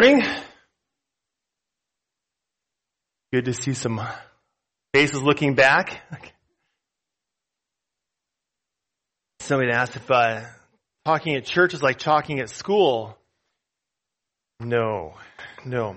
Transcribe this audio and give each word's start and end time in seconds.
morning. 0.00 0.26
Good 3.32 3.44
to 3.46 3.52
see 3.52 3.74
some 3.74 4.00
faces 4.92 5.22
looking 5.22 5.54
back. 5.54 6.00
Somebody 9.40 9.72
asked 9.72 9.96
if 9.96 10.10
uh, 10.10 10.42
talking 11.04 11.36
at 11.36 11.44
church 11.44 11.74
is 11.74 11.82
like 11.82 11.98
talking 11.98 12.40
at 12.40 12.48
school. 12.48 13.16
No, 14.60 15.14
no. 15.64 15.96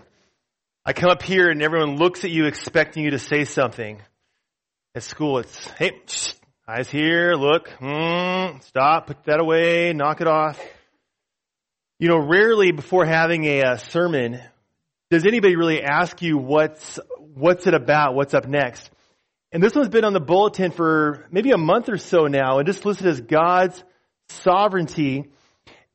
I 0.86 0.94
come 0.94 1.10
up 1.10 1.22
here 1.22 1.50
and 1.50 1.62
everyone 1.62 1.96
looks 1.98 2.24
at 2.24 2.32
you 2.32 2.46
expecting 2.46 3.04
you 3.04 3.12
to 3.12 3.20
say 3.20 3.46
something. 3.46 4.02
At 4.96 5.04
school, 5.04 5.38
it's, 5.40 5.68
hey, 5.72 5.92
shh, 6.08 6.34
eyes 6.68 6.90
here, 6.90 7.34
look, 7.34 7.70
mm, 7.80 8.64
stop, 8.64 9.08
put 9.08 9.24
that 9.26 9.40
away, 9.40 9.94
knock 9.94 10.22
it 10.22 10.28
off. 10.28 10.60
You 12.00 12.10
know, 12.10 12.20
rarely 12.20 12.72
before 12.72 13.06
having 13.06 13.46
a, 13.46 13.62
a 13.62 13.80
sermon 13.80 14.40
does 15.10 15.26
anybody 15.26 15.56
really 15.56 15.82
ask 15.82 16.22
you 16.22 16.38
what's 16.38 17.00
what's 17.18 17.66
it 17.66 17.74
about, 17.74 18.14
what's 18.14 18.36
up 18.36 18.48
next. 18.48 18.90
And 19.52 19.64
this 19.64 19.74
one's 19.74 19.90
been 19.90 20.04
on 20.04 20.14
the 20.14 20.20
bulletin 20.20 20.72
for 20.72 21.26
maybe 21.32 21.52
a 21.52 21.58
month 21.58 21.90
or 21.90 21.98
so 21.98 22.28
now, 22.28 22.60
and 22.60 22.68
just 22.68 22.86
listed 22.86 23.08
as 23.08 23.22
God's 23.22 23.84
sovereignty. 24.30 25.26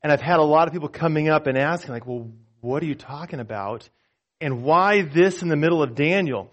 And 0.02 0.12
I've 0.12 0.20
had 0.20 0.41
a 0.41 0.45
lot 0.45 0.66
of 0.66 0.73
people 0.73 0.88
coming 0.88 1.28
up 1.28 1.47
and 1.47 1.56
asking, 1.56 1.92
like, 1.92 2.06
well, 2.06 2.30
what 2.61 2.83
are 2.83 2.87
you 2.87 2.97
talking 2.97 3.39
about? 3.39 3.89
And 4.41 4.64
why 4.64 5.03
this 5.03 5.42
in 5.42 5.48
the 5.48 5.56
middle 5.56 5.83
of 5.83 5.95
Daniel? 5.95 6.50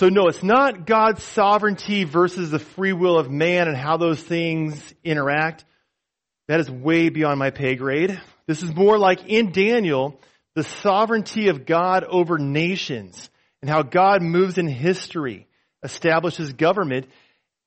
So 0.00 0.08
no, 0.08 0.26
it's 0.26 0.42
not 0.42 0.86
God's 0.86 1.22
sovereignty 1.22 2.02
versus 2.04 2.50
the 2.50 2.58
free 2.58 2.94
will 2.94 3.18
of 3.18 3.30
man 3.30 3.68
and 3.68 3.76
how 3.76 3.98
those 3.98 4.20
things 4.20 4.94
interact. 5.04 5.64
That 6.48 6.58
is 6.58 6.68
way 6.68 7.10
beyond 7.10 7.38
my 7.38 7.50
pay 7.50 7.76
grade. 7.76 8.20
This 8.50 8.64
is 8.64 8.74
more 8.74 8.98
like 8.98 9.28
in 9.28 9.52
Daniel, 9.52 10.18
the 10.56 10.64
sovereignty 10.64 11.50
of 11.50 11.66
God 11.66 12.02
over 12.02 12.36
nations 12.36 13.30
and 13.62 13.70
how 13.70 13.82
God 13.82 14.22
moves 14.22 14.58
in 14.58 14.66
history, 14.66 15.46
establishes 15.84 16.52
government, 16.54 17.06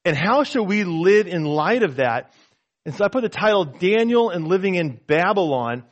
and 0.03 0.13
how 0.13 0.43
shall 0.43 0.65
we 0.65 0.83
live 0.83 1.27
in 1.27 1.45
light 1.45 1.83
of 1.83 1.95
that? 1.95 2.33
And 2.85 2.93
so 2.93 3.05
I 3.05 3.07
put 3.07 3.21
the 3.21 3.29
title 3.29 3.63
Daniel 3.63 4.29
and 4.29 4.45
Living 4.45 4.75
in 4.75 4.99
Babylon. 5.07 5.85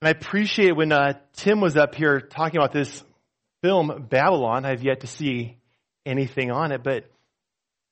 And 0.00 0.06
I 0.06 0.10
appreciate 0.10 0.76
when 0.76 0.92
uh, 0.92 1.14
Tim 1.32 1.60
was 1.60 1.76
up 1.76 1.96
here 1.96 2.20
talking 2.20 2.58
about 2.58 2.72
this 2.72 3.02
film, 3.60 4.06
Babylon. 4.08 4.64
I've 4.64 4.84
yet 4.84 5.00
to 5.00 5.08
see 5.08 5.56
anything 6.06 6.52
on 6.52 6.70
it, 6.70 6.84
but 6.84 7.10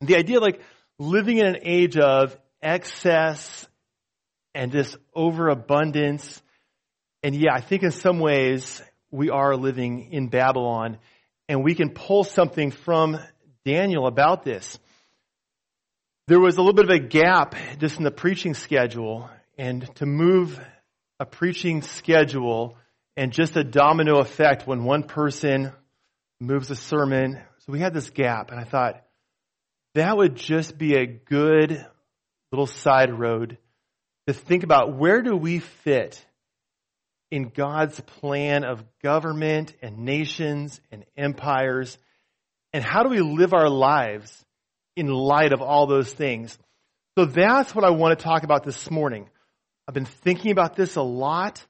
the 0.01 0.15
idea 0.15 0.39
like 0.39 0.61
living 1.01 1.39
in 1.39 1.47
an 1.47 1.59
age 1.63 1.97
of 1.97 2.39
excess 2.63 3.67
and 4.57 4.73
this 4.73 4.97
overabundance. 5.15 6.43
And 7.27 7.35
yeah, 7.35 7.53
I 7.53 7.61
think 7.61 7.83
in 7.83 7.91
some 7.91 8.21
ways 8.21 8.81
we 9.11 9.31
are 9.31 9.57
living 9.57 10.13
in 10.13 10.29
Babylon 10.29 10.99
and 11.49 11.65
we 11.65 11.75
can 11.75 11.91
pull 11.91 12.23
something 12.23 12.71
from 12.71 13.19
Daniel 13.65 14.07
about 14.07 14.45
this. 14.45 14.79
There 16.29 16.39
was 16.39 16.57
a 16.57 16.61
little 16.61 16.73
bit 16.73 16.85
of 16.85 16.93
a 16.93 17.01
gap 17.01 17.57
just 17.79 17.99
in 17.99 18.05
the 18.05 18.13
preaching 18.13 18.55
schedule 18.55 19.29
and 19.59 19.93
to 19.97 20.07
move 20.07 20.61
a 21.19 21.27
preaching 21.27 21.83
schedule 21.83 22.79
and 23.17 23.33
just 23.33 23.57
a 23.57 23.65
domino 23.65 24.21
effect 24.21 24.69
when 24.69 24.85
one 24.85 25.03
person 25.03 25.73
moves 26.39 26.71
a 26.71 26.77
sermon. 26.77 27.41
So 27.59 27.73
we 27.73 27.81
had 27.81 27.93
this 27.93 28.11
gap 28.11 28.53
and 28.53 28.61
I 28.61 28.65
thought 28.65 29.03
that 29.97 30.17
would 30.17 30.37
just 30.37 30.79
be 30.79 30.95
a 30.95 31.07
good 31.07 31.85
little 32.53 32.69
side 32.69 33.13
road 33.13 33.59
to 34.29 34.33
think 34.33 34.63
about 34.63 34.97
where 34.97 35.23
do 35.23 35.37
we 35.37 35.59
fit 35.59 36.25
in 37.31 37.49
God's 37.49 38.01
plan 38.01 38.65
of 38.65 38.85
government 39.03 39.75
and 39.83 39.99
nations 39.99 40.81
and 40.93 41.05
empires, 41.17 41.99
and 42.73 42.85
how 42.85 43.03
do 43.03 43.09
we 43.09 43.21
live 43.21 43.53
our 43.53 43.69
lives 43.69 44.45
in 44.97 45.09
light 45.09 45.53
of 45.53 45.61
all 45.61 45.87
those 45.87 46.13
things? 46.13 46.57
So 47.19 47.25
that's 47.25 47.75
what 47.75 47.85
I 47.85 47.91
want 47.91 48.19
to 48.19 48.23
talk 48.23 48.43
about 48.43 48.65
this 48.65 48.91
morning. 48.91 49.29
I've 49.89 49.95
been 49.95 50.05
thinking 50.05 50.53
about 50.53 50.77
this 50.77 50.97
a 50.97 51.03
lot, 51.03 51.65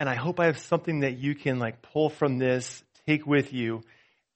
and 0.00 0.08
I 0.08 0.14
hope 0.14 0.40
I 0.40 0.46
have 0.46 0.58
something 0.58 1.00
that 1.00 1.18
you 1.18 1.34
can 1.34 1.58
like 1.58 1.82
pull 1.82 2.10
from 2.10 2.38
this, 2.38 2.82
take 3.06 3.26
with 3.26 3.52
you, 3.52 3.82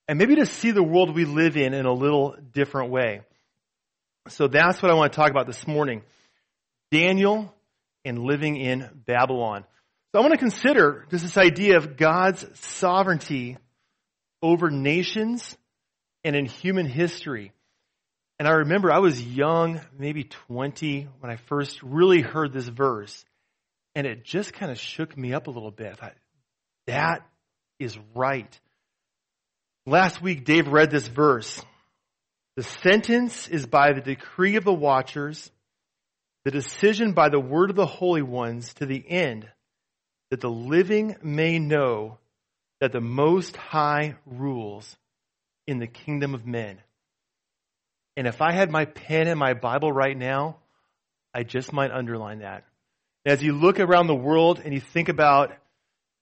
and 0.09 0.19
maybe 0.19 0.37
to 0.37 0.47
see 0.47 0.71
the 0.71 0.83
world 0.83 1.15
we 1.15 1.25
live 1.25 1.57
in 1.57 1.75
in 1.75 1.87
a 1.87 1.93
little 1.93 2.37
different 2.53 2.91
way. 2.91 3.23
So 4.29 4.47
that's 4.47 4.81
what 4.81 4.91
I 4.91 4.95
want 4.95 5.13
to 5.13 5.17
talk 5.17 5.31
about 5.31 5.47
this 5.47 5.67
morning. 5.67 6.03
Daniel 6.91 7.53
and 8.05 8.19
living 8.19 8.57
in 8.57 8.89
Babylon. 9.07 9.65
So 10.13 10.19
I 10.19 10.21
want 10.21 10.33
to 10.33 10.39
consider 10.39 11.07
just 11.11 11.25
this 11.25 11.39
idea 11.39 11.79
of 11.79 11.97
God's 11.97 12.45
sovereignty 12.61 13.57
over 14.43 14.71
nations 14.71 15.57
and 16.23 16.37
in 16.37 16.45
human 16.45 16.85
history. 16.85 17.53
And 18.39 18.47
I 18.47 18.53
remember 18.53 18.93
I 18.93 18.99
was 18.99 19.25
young, 19.25 19.81
maybe 19.99 20.25
20, 20.25 21.09
when 21.21 21.33
I 21.33 21.37
first 21.37 21.83
really 21.83 22.21
heard 22.21 22.53
this 22.53 22.69
verse. 22.69 23.25
And 23.95 24.07
it 24.07 24.23
just 24.23 24.53
kind 24.53 24.71
of 24.71 24.79
shook 24.79 25.17
me 25.17 25.33
up 25.33 25.47
a 25.47 25.51
little 25.51 25.71
bit. 25.71 25.99
I 26.03 26.13
that 26.87 27.27
is 27.79 27.97
right. 28.15 28.61
Last 29.87 30.21
week, 30.21 30.45
Dave 30.45 30.69
read 30.69 30.91
this 30.91 31.07
verse. 31.07 31.63
The 32.57 32.65
sentence 32.65 33.49
is 33.49 33.67
by 33.67 33.93
the 33.93 34.01
decree 34.01 34.57
of 34.57 34.65
the 34.65 34.75
watchers 34.75 35.51
the 36.45 36.51
decision 36.51 37.13
by 37.13 37.29
the 37.29 37.41
word 37.41 37.71
of 37.71 37.77
the 37.77 37.87
holy 37.87 38.23
ones 38.23 38.75
to 38.75 38.87
the 38.87 39.03
end 39.09 39.49
that 40.33 40.41
the 40.41 40.49
living 40.49 41.15
may 41.23 41.59
know 41.59 42.17
that 42.81 42.91
the 42.91 43.03
Most 43.03 43.55
High 43.55 44.15
rules 44.25 44.97
in 45.67 45.79
the 45.79 45.87
kingdom 45.87 46.35
of 46.35 46.47
men. 46.47 46.79
And 48.17 48.27
if 48.27 48.41
I 48.41 48.51
had 48.53 48.71
my 48.71 48.87
pen 48.87 49.29
and 49.29 49.39
my 49.39 49.53
Bible 49.53 49.93
right 49.93 50.17
now, 50.17 50.57
I 51.35 51.43
just 51.43 51.71
might 51.71 51.91
underline 51.91 52.39
that. 52.39 52.65
As 53.27 53.43
you 53.43 53.53
look 53.53 53.79
around 53.79 54.07
the 54.07 54.15
world 54.15 54.59
and 54.65 54.73
you 54.73 54.81
think 54.81 55.11
about 55.11 55.53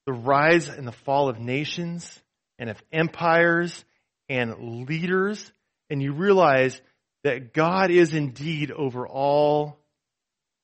the 0.07 0.13
rise 0.13 0.69
and 0.69 0.89
the 0.89 0.93
fall 1.07 1.29
of 1.29 1.39
nations 1.39 2.21
and 2.59 2.69
of 2.69 2.83
empires 2.93 3.85
and 4.29 4.89
leaders, 4.89 5.53
and 5.89 6.03
you 6.03 6.15
realize 6.15 6.83
that 7.23 7.55
God 7.55 7.93
is 7.93 8.13
indeed 8.13 8.73
over 8.73 9.07
all 9.07 9.79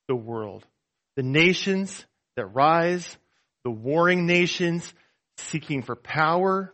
the 0.09 0.17
world. 0.17 0.67
The 1.15 1.23
nations 1.23 2.05
that 2.35 2.47
rise, 2.47 3.17
the 3.67 3.71
warring 3.73 4.27
nations 4.27 4.95
seeking 5.39 5.83
for 5.83 5.97
power, 5.97 6.73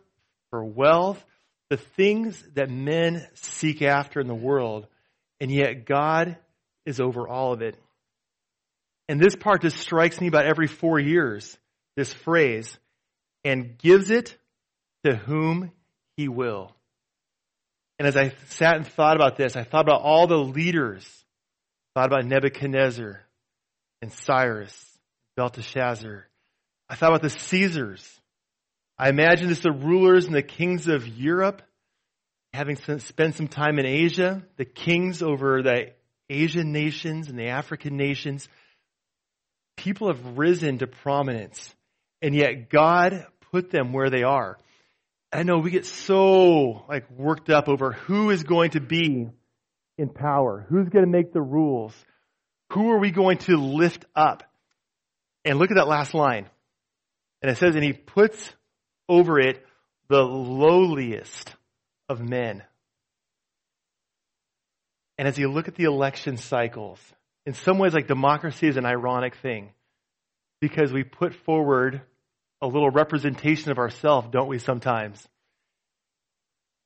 for 0.51 0.63
wealth, 0.63 1.25
the 1.71 1.77
things 1.77 2.39
that 2.53 2.69
men 2.69 3.27
seek 3.33 3.81
after 3.81 4.19
in 4.19 4.27
the 4.27 4.35
world, 4.35 4.85
and 5.39 5.49
yet 5.49 5.87
God 5.87 6.37
is 6.85 7.01
over 7.01 7.27
all 7.27 7.51
of 7.51 7.63
it. 7.63 7.75
And 9.09 9.19
this 9.19 9.35
part 9.35 9.63
just 9.63 9.77
strikes 9.77 10.21
me 10.21 10.27
about 10.27 10.45
every 10.45 10.67
four 10.67 10.99
years, 10.99 11.57
this 11.97 12.13
phrase, 12.13 12.77
and 13.43 13.75
gives 13.79 14.11
it 14.11 14.37
to 15.03 15.15
whom 15.15 15.71
he 16.15 16.27
will. 16.27 16.75
And 17.97 18.07
as 18.07 18.15
I 18.15 18.33
sat 18.49 18.75
and 18.75 18.85
thought 18.85 19.15
about 19.15 19.35
this, 19.35 19.55
I 19.55 19.63
thought 19.63 19.87
about 19.87 20.03
all 20.03 20.27
the 20.27 20.37
leaders, 20.37 21.03
thought 21.95 22.05
about 22.05 22.25
Nebuchadnezzar, 22.25 23.19
and 24.03 24.13
Cyrus, 24.13 24.99
Belteshazzar. 25.35 26.27
I 26.89 26.95
thought 26.95 27.09
about 27.09 27.21
the 27.21 27.29
Caesars. 27.29 28.19
I 28.97 29.09
imagine 29.09 29.47
this 29.47 29.59
the 29.59 29.71
rulers 29.71 30.25
and 30.25 30.35
the 30.35 30.43
kings 30.43 30.87
of 30.87 31.07
Europe, 31.07 31.61
having 32.53 32.75
spent 32.75 33.35
some 33.35 33.47
time 33.47 33.79
in 33.79 33.85
Asia, 33.85 34.43
the 34.57 34.65
kings 34.65 35.23
over 35.23 35.63
the 35.63 35.93
Asian 36.29 36.71
nations 36.71 37.29
and 37.29 37.37
the 37.37 37.47
African 37.47 37.97
nations. 37.97 38.47
People 39.75 40.07
have 40.07 40.37
risen 40.37 40.77
to 40.77 40.87
prominence, 40.87 41.73
and 42.21 42.35
yet 42.35 42.69
God 42.69 43.25
put 43.51 43.71
them 43.71 43.91
where 43.91 44.09
they 44.09 44.23
are. 44.23 44.57
I 45.31 45.41
know 45.43 45.57
we 45.57 45.71
get 45.71 45.87
so 45.87 46.85
like 46.87 47.09
worked 47.09 47.49
up 47.49 47.67
over 47.67 47.93
who 47.93 48.29
is 48.29 48.43
going 48.43 48.71
to 48.71 48.79
be 48.79 49.29
in 49.97 50.09
power, 50.09 50.65
who's 50.69 50.89
going 50.89 51.05
to 51.05 51.11
make 51.11 51.33
the 51.33 51.41
rules, 51.41 51.93
who 52.71 52.91
are 52.91 52.99
we 52.99 53.11
going 53.11 53.39
to 53.39 53.57
lift 53.57 54.05
up? 54.15 54.43
And 55.45 55.59
look 55.59 55.71
at 55.71 55.75
that 55.75 55.87
last 55.87 56.13
line. 56.13 56.47
And 57.43 57.51
it 57.51 57.57
says, 57.57 57.75
and 57.75 57.83
he 57.83 57.91
puts 57.93 58.53
over 59.07 59.37
it 59.37 59.63
the 60.07 60.23
lowliest 60.23 61.53
of 62.07 62.21
men. 62.21 62.63
And 65.17 65.27
as 65.27 65.37
you 65.37 65.51
look 65.51 65.67
at 65.67 65.75
the 65.75 65.83
election 65.83 66.37
cycles, 66.37 66.99
in 67.45 67.53
some 67.53 67.77
ways, 67.77 67.93
like 67.93 68.07
democracy 68.07 68.67
is 68.67 68.77
an 68.77 68.85
ironic 68.85 69.35
thing 69.35 69.71
because 70.61 70.93
we 70.93 71.03
put 71.03 71.35
forward 71.35 72.01
a 72.61 72.67
little 72.67 72.89
representation 72.89 73.71
of 73.71 73.77
ourselves, 73.77 74.29
don't 74.31 74.47
we, 74.47 74.57
sometimes? 74.57 75.21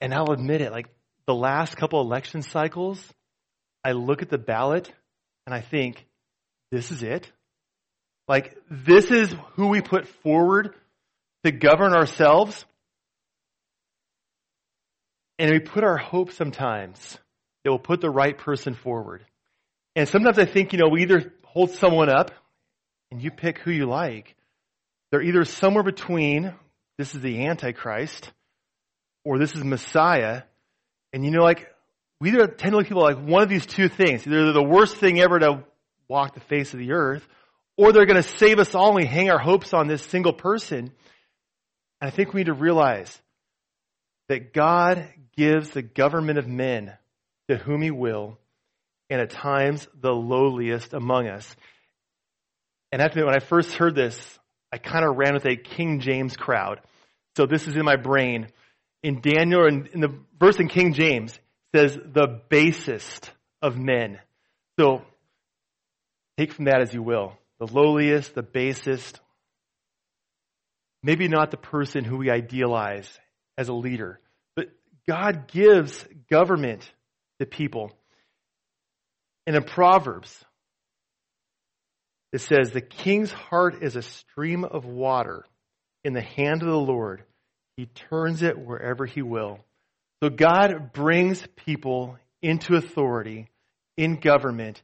And 0.02 0.12
I'll 0.12 0.32
admit 0.32 0.62
it, 0.62 0.72
like 0.72 0.88
the 1.28 1.36
last 1.36 1.78
couple 1.78 2.02
election 2.02 2.42
cycles, 2.42 3.00
I 3.84 3.92
look 3.92 4.24
at 4.24 4.30
the 4.30 4.40
ballot 4.40 4.92
and 5.46 5.54
I 5.54 5.62
think, 5.62 6.04
this 6.72 6.92
is 6.92 7.04
it? 7.04 7.32
Like, 8.28 8.58
this 8.70 9.10
is 9.12 9.34
who 9.54 9.68
we 9.68 9.82
put 9.82 10.08
forward 10.08 10.74
to 11.44 11.52
govern 11.52 11.94
ourselves. 11.94 12.66
And 15.40 15.52
we 15.52 15.60
put 15.60 15.84
our 15.84 15.98
hope 15.98 16.32
sometimes 16.32 17.18
that 17.64 17.72
we'll 17.72 17.80
put 17.80 18.02
the 18.02 18.10
right 18.10 18.38
person 18.38 18.74
forward. 18.74 19.24
And 19.96 20.08
sometimes 20.08 20.40
I 20.40 20.46
think, 20.46 20.74
you 20.74 20.80
know, 20.80 20.90
we 20.90 21.04
either 21.04 21.34
hold 21.44 21.72
someone 21.72 22.10
up 22.10 22.32
and 23.12 23.22
you 23.22 23.32
pick 23.32 23.60
who 23.60 23.72
you 23.72 23.86
like. 23.86 24.36
They're 25.12 25.22
either 25.22 25.46
somewhere 25.46 25.84
between, 25.84 26.54
this 26.98 27.16
is 27.16 27.22
the 27.22 27.46
Antichrist, 27.46 28.32
or 29.24 29.40
this 29.40 29.56
is 29.56 29.64
Messiah. 29.64 30.44
And 31.14 31.24
you 31.24 31.32
know, 31.32 31.44
like, 31.44 31.74
we 32.20 32.30
either 32.30 32.48
tend 32.48 32.72
to 32.72 32.78
look 32.78 32.86
at 32.86 32.90
people 32.90 33.04
like 33.04 33.20
one 33.20 33.44
of 33.44 33.50
these 33.50 33.66
two 33.66 33.90
things. 33.90 34.26
Either 34.26 34.46
they're 34.46 34.54
the 34.54 34.64
worst 34.64 34.98
thing 34.98 35.20
ever 35.20 35.40
to 35.40 35.64
walk 36.08 36.34
the 36.34 36.42
face 36.42 36.74
of 36.74 36.80
the 36.80 36.92
earth, 36.92 37.26
or 37.78 37.94
they're 37.94 38.06
going 38.06 38.22
to 38.22 38.38
save 38.38 38.60
us 38.60 38.76
all 38.76 38.88
and 38.88 38.96
we 38.98 39.06
hang 39.06 39.30
our 39.30 39.40
hopes 39.40 39.74
on 39.74 39.88
this 39.88 40.02
single 40.02 40.34
person. 40.34 40.92
And 42.02 42.08
I 42.08 42.10
think 42.10 42.34
we 42.34 42.42
need 42.42 42.48
to 42.48 42.54
realize 42.54 43.22
that 44.30 44.54
God 44.54 45.08
gives 45.38 45.70
the 45.70 45.82
government 45.82 46.40
of 46.40 46.48
men 46.48 46.94
to 47.48 47.56
whom 47.56 47.82
he 47.82 47.92
will, 47.92 48.38
and 49.10 49.22
at 49.22 49.30
times 49.30 49.88
the 50.02 50.12
lowliest 50.12 50.94
among 50.94 51.28
us. 51.28 51.56
And 52.92 53.02
after 53.02 53.26
when 53.26 53.36
I 53.36 53.40
first 53.40 53.74
heard 53.74 53.96
this, 53.96 54.40
I 54.72 54.78
kind 54.78 55.06
of 55.06 55.16
ran 55.16 55.34
with 55.34 55.46
a 55.46 55.56
King 55.56 56.02
James 56.02 56.36
crowd. 56.36 56.82
So 57.38 57.46
this 57.46 57.68
is 57.68 57.76
in 57.76 57.86
my 57.86 57.96
brain. 57.96 58.48
In 59.04 59.22
Daniel, 59.22 59.66
in, 59.66 59.88
in 59.94 60.02
the 60.02 60.14
verse 60.40 60.60
in 60.60 60.68
King 60.68 60.94
James, 60.94 61.40
says 61.74 61.96
the 61.96 62.42
basest 62.50 63.32
of 63.62 63.78
men. 63.78 64.20
So 64.80 65.04
take 66.38 66.52
from 66.52 66.66
that 66.66 66.82
as 66.82 66.94
you 66.94 67.02
will. 67.02 67.38
The 67.60 67.68
lowliest, 67.68 68.36
the 68.36 68.44
basest. 68.44 69.20
Maybe 71.04 71.28
not 71.28 71.52
the 71.52 71.58
person 71.58 72.04
who 72.04 72.18
we 72.18 72.30
idealize 72.30 73.10
as 73.58 73.70
a 73.70 73.74
leader, 73.74 74.20
but 74.56 74.70
God 75.08 75.48
gives 75.48 76.06
government 76.30 76.90
to 77.40 77.46
people. 77.46 77.92
And 79.46 79.56
in 79.56 79.64
Proverbs, 79.64 80.44
it 82.34 82.42
says, 82.42 82.72
The 82.72 82.82
king's 82.82 83.32
heart 83.32 83.82
is 83.82 83.96
a 83.96 84.02
stream 84.02 84.64
of 84.64 84.86
water 84.86 85.46
in 86.04 86.14
the 86.14 86.22
hand 86.22 86.62
of 86.62 86.68
the 86.68 86.78
Lord. 86.78 87.24
He 87.78 87.86
turns 87.86 88.44
it 88.44 88.58
wherever 88.58 89.06
he 89.06 89.22
will. 89.22 89.60
So 90.22 90.30
God 90.30 90.92
brings 90.94 91.46
people 91.56 92.18
into 92.42 92.76
authority, 92.76 93.50
in 93.96 94.20
government, 94.20 94.82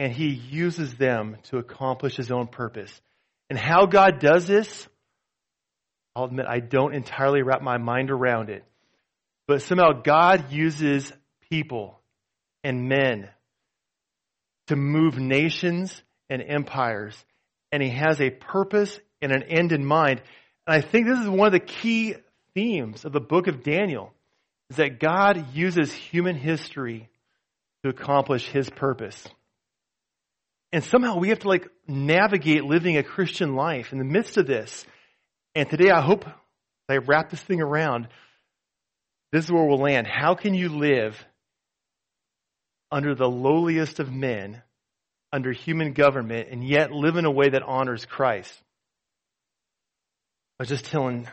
and 0.00 0.14
he 0.14 0.28
uses 0.28 0.94
them 0.94 1.36
to 1.42 1.58
accomplish 1.58 2.16
his 2.16 2.30
own 2.30 2.46
purpose. 2.46 2.90
And 3.50 3.58
how 3.58 3.84
God 3.84 4.18
does 4.18 4.46
this, 4.46 4.88
I'll 6.16 6.24
admit 6.24 6.46
I 6.48 6.60
don't 6.60 6.94
entirely 6.94 7.42
wrap 7.42 7.60
my 7.60 7.76
mind 7.76 8.10
around 8.10 8.48
it. 8.48 8.64
But 9.46 9.60
somehow 9.60 10.00
God 10.02 10.50
uses 10.50 11.12
people 11.50 12.00
and 12.64 12.88
men 12.88 13.28
to 14.68 14.76
move 14.76 15.18
nations 15.18 16.02
and 16.30 16.42
empires. 16.42 17.22
And 17.70 17.82
he 17.82 17.90
has 17.90 18.22
a 18.22 18.30
purpose 18.30 18.98
and 19.20 19.32
an 19.32 19.42
end 19.42 19.72
in 19.72 19.84
mind. 19.84 20.22
And 20.66 20.76
I 20.76 20.80
think 20.80 21.08
this 21.08 21.18
is 21.18 21.28
one 21.28 21.48
of 21.48 21.52
the 21.52 21.60
key 21.60 22.14
themes 22.54 23.04
of 23.04 23.12
the 23.12 23.20
book 23.20 23.48
of 23.48 23.62
Daniel 23.62 24.14
is 24.70 24.76
that 24.76 24.98
God 24.98 25.54
uses 25.54 25.92
human 25.92 26.36
history 26.36 27.10
to 27.84 27.90
accomplish 27.90 28.48
his 28.48 28.70
purpose. 28.70 29.28
And 30.72 30.84
somehow 30.84 31.18
we 31.18 31.30
have 31.30 31.40
to 31.40 31.48
like 31.48 31.68
navigate 31.88 32.64
living 32.64 32.96
a 32.96 33.02
Christian 33.02 33.56
life 33.56 33.92
in 33.92 33.98
the 33.98 34.04
midst 34.04 34.36
of 34.36 34.46
this. 34.46 34.86
And 35.54 35.68
today 35.68 35.90
I 35.90 36.00
hope 36.00 36.24
I 36.88 36.98
wrap 36.98 37.30
this 37.30 37.42
thing 37.42 37.60
around. 37.60 38.08
This 39.32 39.44
is 39.44 39.52
where 39.52 39.64
we'll 39.64 39.78
land. 39.78 40.06
How 40.06 40.34
can 40.34 40.54
you 40.54 40.68
live 40.68 41.24
under 42.92 43.14
the 43.14 43.28
lowliest 43.28 44.00
of 44.00 44.12
men, 44.12 44.62
under 45.32 45.52
human 45.52 45.92
government, 45.92 46.48
and 46.50 46.64
yet 46.64 46.92
live 46.92 47.16
in 47.16 47.24
a 47.24 47.30
way 47.30 47.48
that 47.50 47.62
honors 47.62 48.04
Christ? 48.04 48.52
I 50.58 50.62
was 50.62 50.68
just 50.68 50.84
telling 50.86 51.28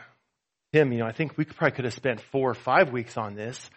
him, 0.72 0.92
you 0.92 0.98
know, 0.98 1.06
I 1.06 1.12
think 1.12 1.36
we 1.36 1.44
probably 1.44 1.76
could 1.76 1.84
have 1.84 1.94
spent 1.94 2.20
four 2.32 2.50
or 2.50 2.54
five 2.54 2.90
weeks 2.90 3.16
on 3.16 3.34
this, 3.34 3.70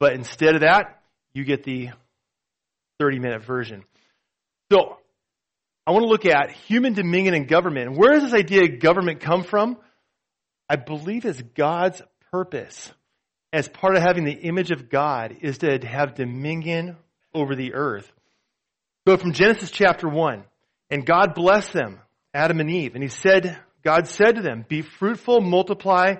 but 0.00 0.14
instead 0.14 0.54
of 0.54 0.60
that, 0.62 1.02
you 1.34 1.44
get 1.44 1.64
the 1.64 1.90
30 3.00 3.18
minute 3.18 3.44
version. 3.44 3.84
So 4.70 4.98
I 5.86 5.92
want 5.92 6.04
to 6.04 6.08
look 6.08 6.26
at 6.26 6.50
human 6.50 6.94
dominion 6.94 7.34
and 7.34 7.46
government. 7.46 7.96
Where 7.96 8.12
does 8.12 8.22
this 8.22 8.32
idea 8.32 8.62
of 8.64 8.80
government 8.80 9.20
come 9.20 9.44
from? 9.44 9.76
I 10.68 10.76
believe 10.76 11.24
it's 11.24 11.42
God's 11.42 12.00
purpose 12.30 12.90
as 13.52 13.68
part 13.68 13.94
of 13.94 14.02
having 14.02 14.24
the 14.24 14.32
image 14.32 14.70
of 14.70 14.88
God 14.88 15.36
is 15.42 15.58
to 15.58 15.78
have 15.86 16.14
dominion 16.14 16.96
over 17.34 17.54
the 17.54 17.74
earth. 17.74 18.10
So 19.06 19.16
from 19.16 19.32
Genesis 19.32 19.70
chapter 19.70 20.08
1, 20.08 20.44
and 20.90 21.04
God 21.04 21.34
blessed 21.34 21.72
them, 21.72 22.00
Adam 22.32 22.60
and 22.60 22.70
Eve, 22.70 22.94
and 22.94 23.02
he 23.02 23.10
said, 23.10 23.58
God 23.84 24.08
said 24.08 24.36
to 24.36 24.42
them, 24.42 24.64
be 24.66 24.80
fruitful, 24.80 25.42
multiply, 25.42 26.14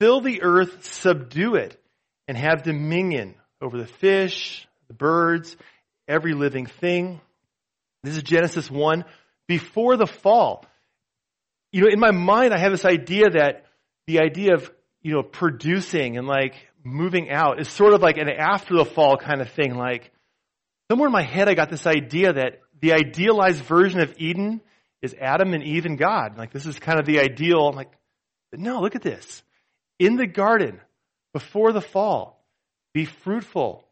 fill 0.00 0.20
the 0.22 0.42
earth, 0.42 0.84
subdue 0.84 1.56
it, 1.56 1.78
and 2.26 2.36
have 2.36 2.62
dominion 2.62 3.34
over 3.60 3.76
the 3.76 3.86
fish, 3.86 4.66
the 4.88 4.94
birds, 4.94 5.56
every 6.08 6.32
living 6.32 6.66
thing. 6.66 7.20
This 8.02 8.16
is 8.16 8.22
Genesis 8.22 8.70
1 8.70 9.04
before 9.46 9.96
the 9.96 10.06
fall. 10.06 10.64
You 11.72 11.82
know, 11.82 11.88
in 11.88 12.00
my 12.00 12.12
mind, 12.12 12.54
I 12.54 12.58
have 12.58 12.72
this 12.72 12.84
idea 12.84 13.30
that 13.30 13.66
the 14.06 14.20
idea 14.20 14.54
of, 14.54 14.70
you 15.02 15.12
know, 15.12 15.22
producing 15.22 16.16
and 16.16 16.26
like 16.26 16.54
moving 16.84 17.30
out 17.30 17.60
is 17.60 17.68
sort 17.68 17.94
of 17.94 18.02
like 18.02 18.16
an 18.18 18.28
after 18.28 18.76
the 18.76 18.84
fall 18.84 19.16
kind 19.16 19.40
of 19.40 19.50
thing. 19.50 19.76
Like, 19.76 20.10
somewhere 20.90 21.08
in 21.08 21.12
my 21.12 21.22
head, 21.22 21.48
I 21.48 21.54
got 21.54 21.70
this 21.70 21.86
idea 21.86 22.32
that 22.32 22.60
the 22.80 22.92
idealized 22.92 23.62
version 23.64 24.00
of 24.00 24.14
Eden 24.18 24.60
is 25.02 25.14
Adam 25.20 25.52
and 25.52 25.62
Eve 25.62 25.86
and 25.86 25.98
God. 25.98 26.38
Like, 26.38 26.52
this 26.52 26.66
is 26.66 26.78
kind 26.78 26.98
of 26.98 27.06
the 27.06 27.20
ideal. 27.20 27.68
I'm 27.68 27.76
like, 27.76 27.92
but 28.50 28.60
no, 28.60 28.80
look 28.80 28.96
at 28.96 29.02
this. 29.02 29.42
In 29.98 30.16
the 30.16 30.26
garden, 30.26 30.80
before 31.32 31.72
the 31.72 31.80
fall, 31.80 32.42
be 32.94 33.04
fruitful, 33.04 33.84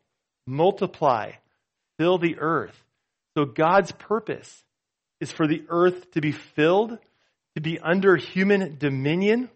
multiply, 0.47 1.33
fill 1.99 2.19
the 2.19 2.39
earth. 2.39 2.81
So 3.37 3.45
God's 3.45 3.93
purpose 3.93 4.65
is 5.21 5.31
for 5.31 5.47
the 5.47 5.63
earth 5.69 6.11
to 6.13 6.23
be 6.23 6.33
filled, 6.33 6.99
to 7.55 7.61
be 7.61 7.79
under 7.79 8.17
human 8.17 8.79
dominion. 8.79 9.51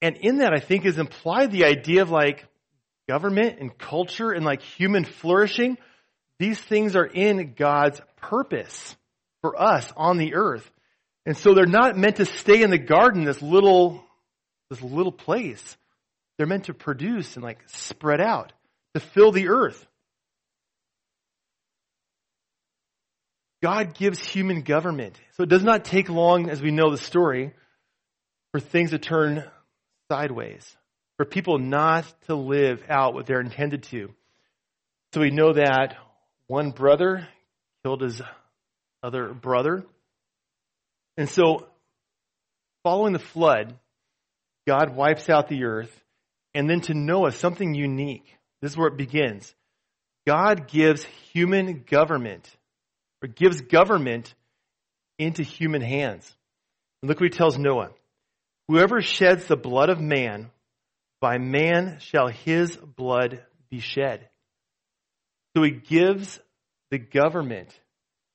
And 0.00 0.16
in 0.18 0.38
that, 0.38 0.52
I 0.52 0.60
think 0.60 0.84
is 0.84 0.98
implied 0.98 1.50
the 1.50 1.64
idea 1.64 2.02
of 2.02 2.10
like 2.10 2.46
government 3.08 3.58
and 3.58 3.76
culture 3.76 4.30
and 4.30 4.44
like 4.44 4.62
human 4.62 5.04
flourishing. 5.04 5.76
These 6.38 6.60
things 6.60 6.94
are 6.94 7.06
in 7.06 7.54
God's 7.54 8.00
purpose 8.16 8.96
for 9.40 9.60
us 9.60 9.92
on 9.96 10.16
the 10.16 10.34
earth. 10.34 10.70
And 11.26 11.36
so 11.36 11.54
they're 11.54 11.66
not 11.66 11.96
meant 11.96 12.16
to 12.16 12.26
stay 12.26 12.62
in 12.62 12.70
the 12.70 12.78
garden, 12.78 13.24
this 13.24 13.42
little, 13.42 14.04
this 14.70 14.82
little 14.82 15.12
place. 15.12 15.76
They're 16.36 16.46
meant 16.46 16.64
to 16.64 16.74
produce 16.74 17.34
and 17.34 17.42
like 17.42 17.58
spread 17.66 18.20
out, 18.20 18.52
to 18.94 19.00
fill 19.00 19.32
the 19.32 19.48
earth. 19.48 19.84
God 23.64 23.94
gives 23.94 24.22
human 24.22 24.60
government. 24.60 25.18
So 25.38 25.42
it 25.42 25.48
does 25.48 25.64
not 25.64 25.86
take 25.86 26.10
long, 26.10 26.50
as 26.50 26.60
we 26.60 26.70
know 26.70 26.90
the 26.90 26.98
story, 26.98 27.54
for 28.52 28.60
things 28.60 28.90
to 28.90 28.98
turn 28.98 29.42
sideways, 30.10 30.76
for 31.16 31.24
people 31.24 31.58
not 31.58 32.04
to 32.26 32.34
live 32.34 32.82
out 32.90 33.14
what 33.14 33.24
they're 33.24 33.40
intended 33.40 33.84
to. 33.84 34.10
So 35.14 35.22
we 35.22 35.30
know 35.30 35.54
that 35.54 35.96
one 36.46 36.72
brother 36.72 37.26
killed 37.82 38.02
his 38.02 38.20
other 39.02 39.32
brother. 39.32 39.86
And 41.16 41.26
so, 41.26 41.66
following 42.82 43.14
the 43.14 43.18
flood, 43.18 43.74
God 44.66 44.94
wipes 44.94 45.30
out 45.30 45.48
the 45.48 45.64
earth. 45.64 46.02
And 46.52 46.68
then 46.68 46.82
to 46.82 46.92
Noah, 46.92 47.32
something 47.32 47.74
unique. 47.74 48.26
This 48.60 48.72
is 48.72 48.76
where 48.76 48.88
it 48.88 48.98
begins. 48.98 49.54
God 50.26 50.68
gives 50.68 51.02
human 51.32 51.82
government 51.90 52.54
or 53.24 53.26
gives 53.26 53.62
government 53.62 54.34
into 55.18 55.42
human 55.42 55.80
hands. 55.80 56.30
And 57.00 57.08
look 57.08 57.20
what 57.20 57.32
he 57.32 57.36
tells 57.36 57.56
Noah. 57.56 57.88
Whoever 58.68 59.00
sheds 59.00 59.46
the 59.46 59.56
blood 59.56 59.88
of 59.88 59.98
man, 59.98 60.50
by 61.22 61.38
man 61.38 62.00
shall 62.00 62.28
his 62.28 62.76
blood 62.76 63.42
be 63.70 63.80
shed. 63.80 64.28
So 65.56 65.62
he 65.62 65.70
gives 65.70 66.38
the 66.90 66.98
government 66.98 67.70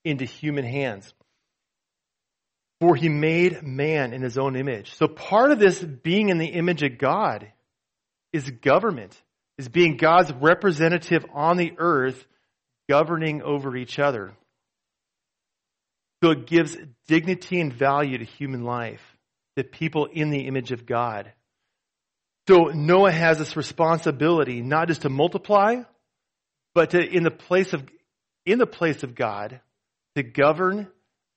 into 0.03 0.25
human 0.25 0.65
hands. 0.65 1.13
For 2.81 2.95
he 2.95 3.09
made 3.09 3.61
man 3.61 4.11
in 4.13 4.23
his 4.23 4.39
own 4.39 4.55
image. 4.55 4.95
So 4.95 5.07
part 5.07 5.51
of 5.51 5.59
this 5.59 5.79
being 5.83 6.29
in 6.29 6.39
the 6.39 6.47
image 6.47 6.81
of 6.81 6.97
God 6.97 7.51
is 8.33 8.49
government, 8.49 9.15
is 9.59 9.69
being 9.69 9.97
God's 9.97 10.33
representative 10.33 11.25
on 11.31 11.57
the 11.57 11.73
earth, 11.77 12.25
governing 12.89 13.43
over 13.43 13.77
each 13.77 13.99
other. 13.99 14.33
So 16.21 16.31
it 16.31 16.47
gives 16.47 16.75
dignity 17.07 17.61
and 17.61 17.73
value 17.73 18.17
to 18.17 18.25
human 18.25 18.63
life, 18.63 19.01
the 19.55 19.63
people 19.63 20.05
in 20.05 20.29
the 20.29 20.47
image 20.47 20.71
of 20.71 20.85
God. 20.85 21.31
So 22.47 22.71
Noah 22.73 23.11
has 23.11 23.37
this 23.37 23.55
responsibility 23.55 24.61
not 24.61 24.87
just 24.87 25.03
to 25.03 25.09
multiply, 25.09 25.83
but 26.73 26.91
to 26.91 26.99
in 26.99 27.23
the 27.23 27.31
place 27.31 27.73
of 27.73 27.83
in 28.45 28.57
the 28.57 28.65
place 28.65 29.03
of 29.03 29.15
God 29.15 29.61
to 30.15 30.23
govern 30.23 30.87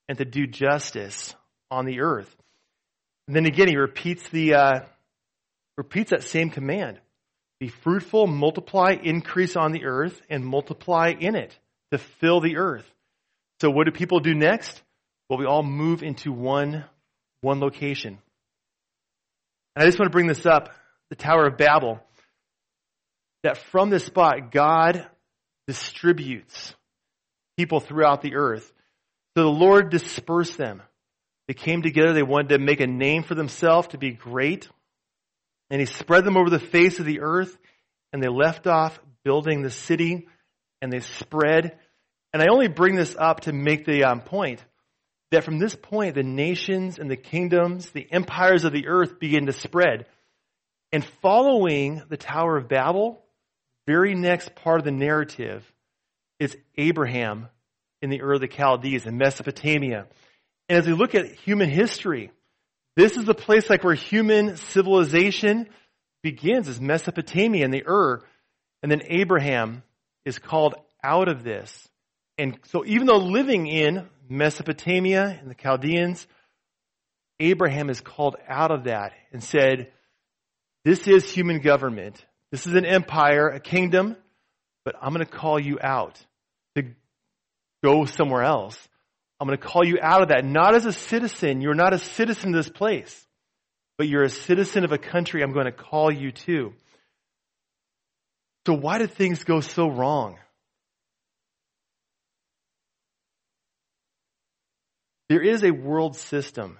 and 0.08 0.18
to 0.18 0.24
do 0.24 0.46
justice 0.46 1.34
on 1.70 1.84
the 1.84 2.00
earth. 2.00 2.34
And 3.26 3.36
then 3.36 3.46
again, 3.46 3.68
he 3.68 3.76
repeats 3.76 4.28
the 4.30 4.54
uh, 4.54 4.80
repeats 5.76 6.10
that 6.10 6.22
same 6.24 6.50
command: 6.50 6.98
be 7.60 7.68
fruitful, 7.68 8.26
multiply, 8.26 8.96
increase 9.00 9.54
on 9.54 9.72
the 9.72 9.84
earth, 9.84 10.20
and 10.28 10.44
multiply 10.44 11.12
in 11.18 11.36
it 11.36 11.56
to 11.92 11.98
fill 11.98 12.40
the 12.40 12.56
earth. 12.56 12.90
So, 13.62 13.70
what 13.70 13.84
do 13.84 13.92
people 13.92 14.18
do 14.18 14.34
next? 14.34 14.82
Well, 15.30 15.38
we 15.38 15.46
all 15.46 15.62
move 15.62 16.02
into 16.02 16.32
one 16.32 16.84
one 17.42 17.60
location. 17.60 18.18
And 19.76 19.84
I 19.84 19.86
just 19.86 20.00
want 20.00 20.10
to 20.10 20.12
bring 20.12 20.26
this 20.26 20.44
up: 20.44 20.70
the 21.10 21.14
Tower 21.14 21.46
of 21.46 21.58
Babel. 21.58 22.00
That 23.44 23.58
from 23.58 23.88
this 23.88 24.04
spot, 24.04 24.50
God 24.50 25.06
distributes 25.68 26.74
people 27.56 27.78
throughout 27.78 28.20
the 28.20 28.34
earth. 28.34 28.72
So 29.36 29.44
the 29.44 29.48
Lord 29.48 29.90
dispersed 29.90 30.58
them. 30.58 30.82
They 31.46 31.54
came 31.54 31.82
together. 31.82 32.14
They 32.14 32.24
wanted 32.24 32.48
to 32.48 32.58
make 32.58 32.80
a 32.80 32.88
name 32.88 33.22
for 33.22 33.36
themselves, 33.36 33.86
to 33.88 33.96
be 33.96 34.10
great. 34.10 34.68
And 35.70 35.78
he 35.78 35.86
spread 35.86 36.24
them 36.24 36.36
over 36.36 36.50
the 36.50 36.58
face 36.58 36.98
of 36.98 37.06
the 37.06 37.20
earth. 37.20 37.56
And 38.12 38.20
they 38.20 38.28
left 38.28 38.66
off 38.66 38.98
building 39.24 39.62
the 39.62 39.70
city. 39.70 40.26
And 40.80 40.92
they 40.92 40.98
spread. 40.98 41.78
And 42.32 42.42
I 42.42 42.46
only 42.50 42.68
bring 42.68 42.94
this 42.94 43.14
up 43.18 43.40
to 43.40 43.52
make 43.52 43.84
the 43.84 44.04
um, 44.04 44.20
point 44.20 44.64
that 45.30 45.44
from 45.44 45.58
this 45.58 45.74
point, 45.74 46.14
the 46.14 46.22
nations 46.22 46.98
and 46.98 47.10
the 47.10 47.16
kingdoms, 47.16 47.90
the 47.90 48.06
empires 48.10 48.64
of 48.64 48.72
the 48.72 48.86
earth 48.86 49.18
begin 49.18 49.46
to 49.46 49.52
spread. 49.52 50.06
And 50.92 51.04
following 51.22 52.02
the 52.08 52.18
Tower 52.18 52.58
of 52.58 52.68
Babel, 52.68 53.22
very 53.86 54.14
next 54.14 54.54
part 54.54 54.78
of 54.78 54.84
the 54.84 54.92
narrative 54.92 55.64
is 56.38 56.56
Abraham 56.76 57.48
in 58.02 58.10
the 58.10 58.20
Ur 58.20 58.34
of 58.34 58.40
the 58.40 58.48
Chaldees 58.48 59.06
in 59.06 59.16
Mesopotamia. 59.16 60.06
And 60.68 60.78
as 60.78 60.86
we 60.86 60.92
look 60.92 61.14
at 61.14 61.32
human 61.32 61.70
history, 61.70 62.30
this 62.94 63.16
is 63.16 63.24
the 63.24 63.34
place 63.34 63.70
like 63.70 63.84
where 63.84 63.94
human 63.94 64.56
civilization 64.56 65.68
begins 66.22 66.68
is 66.68 66.80
Mesopotamia 66.80 67.64
and 67.64 67.72
the 67.72 67.84
Ur. 67.86 68.22
And 68.82 68.92
then 68.92 69.02
Abraham 69.08 69.82
is 70.24 70.38
called 70.38 70.74
out 71.02 71.28
of 71.28 71.42
this. 71.42 71.88
And 72.42 72.58
so 72.64 72.84
even 72.84 73.06
though 73.06 73.18
living 73.18 73.68
in 73.68 74.08
Mesopotamia 74.28 75.38
and 75.40 75.48
the 75.48 75.54
Chaldeans, 75.54 76.26
Abraham 77.38 77.88
is 77.88 78.00
called 78.00 78.34
out 78.48 78.72
of 78.72 78.84
that 78.84 79.12
and 79.32 79.44
said, 79.44 79.92
this 80.84 81.06
is 81.06 81.30
human 81.30 81.60
government. 81.60 82.26
This 82.50 82.66
is 82.66 82.74
an 82.74 82.84
empire, 82.84 83.46
a 83.46 83.60
kingdom, 83.60 84.16
but 84.84 84.96
I'm 85.00 85.14
going 85.14 85.24
to 85.24 85.30
call 85.30 85.60
you 85.60 85.78
out 85.80 86.18
to 86.74 86.82
go 87.84 88.06
somewhere 88.06 88.42
else. 88.42 88.76
I'm 89.38 89.46
going 89.46 89.56
to 89.56 89.64
call 89.64 89.86
you 89.86 90.00
out 90.02 90.22
of 90.22 90.30
that, 90.30 90.44
not 90.44 90.74
as 90.74 90.84
a 90.84 90.92
citizen. 90.92 91.60
You're 91.60 91.74
not 91.74 91.94
a 91.94 91.98
citizen 91.98 92.56
of 92.56 92.64
this 92.64 92.72
place, 92.72 93.24
but 93.98 94.08
you're 94.08 94.24
a 94.24 94.28
citizen 94.28 94.84
of 94.84 94.90
a 94.90 94.98
country 94.98 95.44
I'm 95.44 95.52
going 95.52 95.66
to 95.66 95.70
call 95.70 96.12
you 96.12 96.32
to. 96.32 96.72
So 98.66 98.74
why 98.74 98.98
did 98.98 99.12
things 99.12 99.44
go 99.44 99.60
so 99.60 99.88
wrong? 99.88 100.38
There 105.32 105.40
is 105.40 105.64
a 105.64 105.70
world 105.70 106.14
system. 106.14 106.78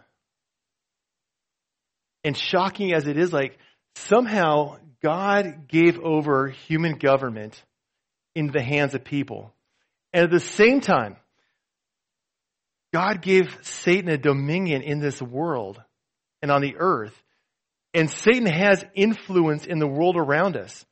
And 2.23 2.37
shocking 2.37 2.93
as 2.93 3.07
it 3.07 3.17
is, 3.17 3.33
like, 3.33 3.57
somehow 3.95 4.77
God 5.03 5.69
gave 5.69 5.99
over 5.99 6.49
human 6.49 6.99
government 6.99 7.59
into 8.35 8.53
the 8.53 8.63
hands 8.63 8.93
of 8.93 9.05
people. 9.05 9.55
And 10.13 10.25
at 10.25 10.31
the 10.31 10.39
same 10.39 10.83
time, 10.83 11.17
God 12.93 13.23
gave 13.23 13.57
Satan 13.63 14.11
a 14.11 14.19
dominion 14.19 14.83
in 14.83 15.01
this 15.01 15.23
world 15.23 15.83
and 16.43 16.51
on 16.51 16.61
the 16.61 16.77
earth. 16.77 17.15
And 17.95 18.11
Satan 18.11 18.45
has 18.45 18.85
influence 18.95 19.65
in 19.65 19.79
the 19.79 19.89
world 19.89 20.19
around 20.19 20.59
us. 20.59 20.85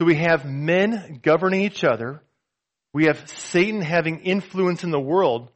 So 0.00 0.06
we 0.06 0.14
have 0.14 0.46
men 0.46 1.20
governing 1.22 1.60
each 1.60 1.84
other. 1.84 2.22
We 2.94 3.04
have 3.04 3.28
Satan 3.28 3.82
having 3.82 4.20
influence 4.20 4.82
in 4.82 4.90
the 4.90 4.98
world. 4.98 5.50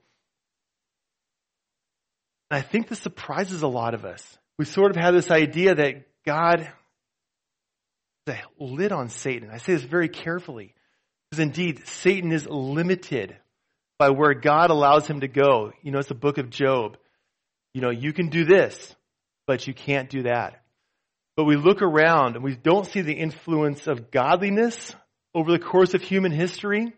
And 2.50 2.58
I 2.58 2.62
think 2.62 2.88
this 2.88 3.00
surprises 3.00 3.62
a 3.62 3.68
lot 3.68 3.94
of 3.94 4.04
us. 4.04 4.38
We 4.58 4.64
sort 4.64 4.90
of 4.90 4.96
have 4.96 5.14
this 5.14 5.30
idea 5.30 5.74
that 5.74 6.06
God 6.24 6.70
the 8.26 8.36
lid 8.58 8.92
on 8.92 9.08
Satan. 9.08 9.50
I 9.50 9.58
say 9.58 9.74
this 9.74 9.82
very 9.82 10.08
carefully 10.08 10.74
because 11.30 11.42
indeed 11.42 11.86
Satan 11.86 12.32
is 12.32 12.46
limited 12.46 13.36
by 13.98 14.10
where 14.10 14.34
God 14.34 14.70
allows 14.70 15.06
him 15.06 15.20
to 15.20 15.28
go. 15.28 15.72
You 15.82 15.92
know, 15.92 16.00
it's 16.00 16.08
the 16.08 16.14
book 16.14 16.38
of 16.38 16.50
Job. 16.50 16.98
You 17.72 17.80
know, 17.80 17.90
you 17.90 18.12
can 18.12 18.28
do 18.28 18.44
this, 18.44 18.94
but 19.46 19.66
you 19.66 19.74
can't 19.74 20.10
do 20.10 20.24
that. 20.24 20.62
But 21.36 21.44
we 21.44 21.56
look 21.56 21.82
around 21.82 22.34
and 22.34 22.44
we 22.44 22.56
don't 22.56 22.86
see 22.86 23.00
the 23.00 23.14
influence 23.14 23.86
of 23.86 24.10
godliness 24.10 24.94
over 25.34 25.52
the 25.52 25.58
course 25.58 25.94
of 25.94 26.02
human 26.02 26.32
history. 26.32 26.92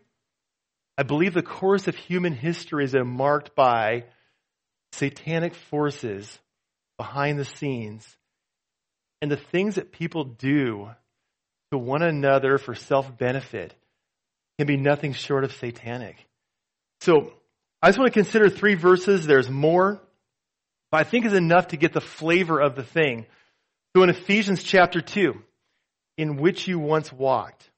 I 0.97 1.03
believe 1.03 1.35
the 1.35 1.43
course 1.43 1.89
of 1.89 1.97
human 1.97 2.33
history 2.33 2.85
is 2.85 2.95
marked 2.95 3.55
by 3.55 4.05
satanic 4.99 5.55
forces 5.55 6.39
behind 6.97 7.39
the 7.39 7.45
scenes 7.45 8.07
and 9.21 9.31
the 9.31 9.37
things 9.37 9.77
that 9.77 9.93
people 9.93 10.25
do 10.25 10.91
to 11.73 11.79
one 11.79 12.03
another 12.03 12.59
for 12.59 12.75
self 12.75 13.17
benefit 13.17 13.75
can 14.59 14.67
be 14.67 14.77
nothing 14.77 15.13
short 15.13 15.45
of 15.45 15.53
satanic. 15.53 16.17
So 17.01 17.33
I 17.81 17.89
just 17.89 17.99
want 17.99 18.13
to 18.13 18.21
consider 18.21 18.49
three 18.49 18.75
verses. 18.75 19.27
There's 19.27 19.51
more, 19.51 20.01
but 20.91 21.01
I 21.01 21.05
think 21.05 21.27
is 21.27 21.33
enough 21.33 21.69
to 21.69 21.77
get 21.77 21.93
the 21.93 22.01
flavor 22.01 22.61
of 22.61 22.75
the 22.75 22.83
thing. 22.83 23.27
So 23.95 24.03
in 24.03 24.11
Ephesians 24.11 24.63
chapter 24.63 25.01
2, 25.01 25.35
in 26.17 26.37
which 26.37 26.67
you 26.67 26.79
once 26.79 27.13
walked, 27.13 27.71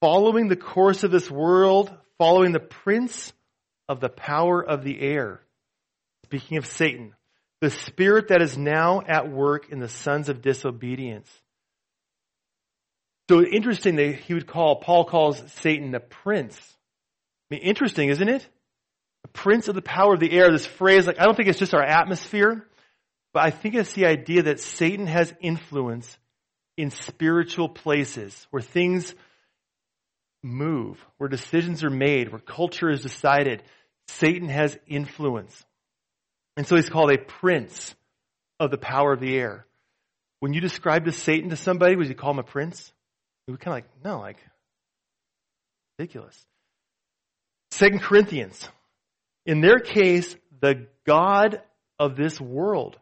following 0.00 0.48
the 0.48 0.56
course 0.56 1.04
of 1.04 1.10
this 1.10 1.30
world, 1.30 1.92
following 2.16 2.52
the 2.52 2.60
prince 2.60 3.32
of 3.88 4.00
the 4.00 4.08
power 4.08 4.64
of 4.64 4.82
the 4.84 5.00
air, 5.00 5.40
speaking 6.28 6.58
of 6.58 6.66
Satan, 6.66 7.14
the 7.60 7.70
spirit 7.70 8.28
that 8.28 8.42
is 8.42 8.56
now 8.56 9.02
at 9.06 9.30
work 9.30 9.70
in 9.70 9.80
the 9.80 9.88
sons 9.88 10.28
of 10.28 10.42
disobedience 10.42 11.28
so 13.28 13.42
interesting 13.42 13.96
that 13.96 14.14
he 14.14 14.34
would 14.34 14.46
call, 14.46 14.76
Paul 14.76 15.04
calls 15.04 15.42
Satan 15.60 15.90
the 15.90 16.00
prince. 16.00 16.58
I 17.50 17.54
mean, 17.54 17.62
interesting, 17.62 18.08
isn't 18.08 18.28
it? 18.28 18.46
The 19.22 19.28
prince 19.28 19.68
of 19.68 19.74
the 19.74 19.82
power 19.82 20.14
of 20.14 20.20
the 20.20 20.32
air, 20.32 20.50
this 20.50 20.66
phrase, 20.66 21.06
like, 21.06 21.20
I 21.20 21.24
don't 21.24 21.36
think 21.36 21.48
it's 21.48 21.58
just 21.58 21.74
our 21.74 21.82
atmosphere, 21.82 22.66
but 23.34 23.42
I 23.42 23.50
think 23.50 23.74
it's 23.74 23.92
the 23.92 24.06
idea 24.06 24.44
that 24.44 24.60
Satan 24.60 25.06
has 25.06 25.34
influence 25.40 26.16
in 26.78 26.90
spiritual 26.90 27.68
places 27.68 28.46
where 28.50 28.62
things 28.62 29.14
move, 30.42 31.04
where 31.18 31.28
decisions 31.28 31.84
are 31.84 31.90
made, 31.90 32.30
where 32.30 32.40
culture 32.40 32.88
is 32.88 33.02
decided. 33.02 33.62
Satan 34.06 34.48
has 34.48 34.78
influence. 34.86 35.64
And 36.58 36.66
so 36.66 36.74
he's 36.74 36.88
called 36.88 37.12
a 37.12 37.18
prince 37.18 37.94
of 38.58 38.72
the 38.72 38.78
power 38.78 39.12
of 39.12 39.20
the 39.20 39.38
air. 39.38 39.64
When 40.40 40.54
you 40.54 40.60
describe 40.60 41.04
to 41.04 41.12
Satan 41.12 41.50
to 41.50 41.56
somebody, 41.56 41.94
would 41.94 42.08
you 42.08 42.16
call 42.16 42.32
him 42.32 42.40
a 42.40 42.42
prince? 42.42 42.92
We 43.46 43.56
kind 43.58 43.68
of 43.68 43.74
like, 43.74 44.04
no, 44.04 44.18
like, 44.18 44.38
ridiculous. 45.96 46.36
Second 47.70 48.02
Corinthians. 48.02 48.68
In 49.46 49.60
their 49.60 49.78
case, 49.78 50.34
the 50.60 50.88
God 51.06 51.62
of 51.96 52.16
this 52.16 52.40
world 52.40 52.98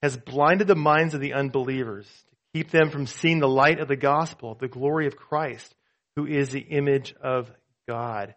has 0.00 0.16
blinded 0.16 0.68
the 0.68 0.76
minds 0.76 1.14
of 1.14 1.20
the 1.20 1.32
unbelievers 1.32 2.06
to 2.06 2.36
keep 2.58 2.70
them 2.70 2.90
from 2.90 3.08
seeing 3.08 3.40
the 3.40 3.48
light 3.48 3.80
of 3.80 3.88
the 3.88 3.96
gospel, 3.96 4.56
the 4.60 4.68
glory 4.68 5.08
of 5.08 5.16
Christ, 5.16 5.74
who 6.14 6.28
is 6.28 6.50
the 6.50 6.60
image 6.60 7.12
of 7.20 7.50
God. 7.88 8.36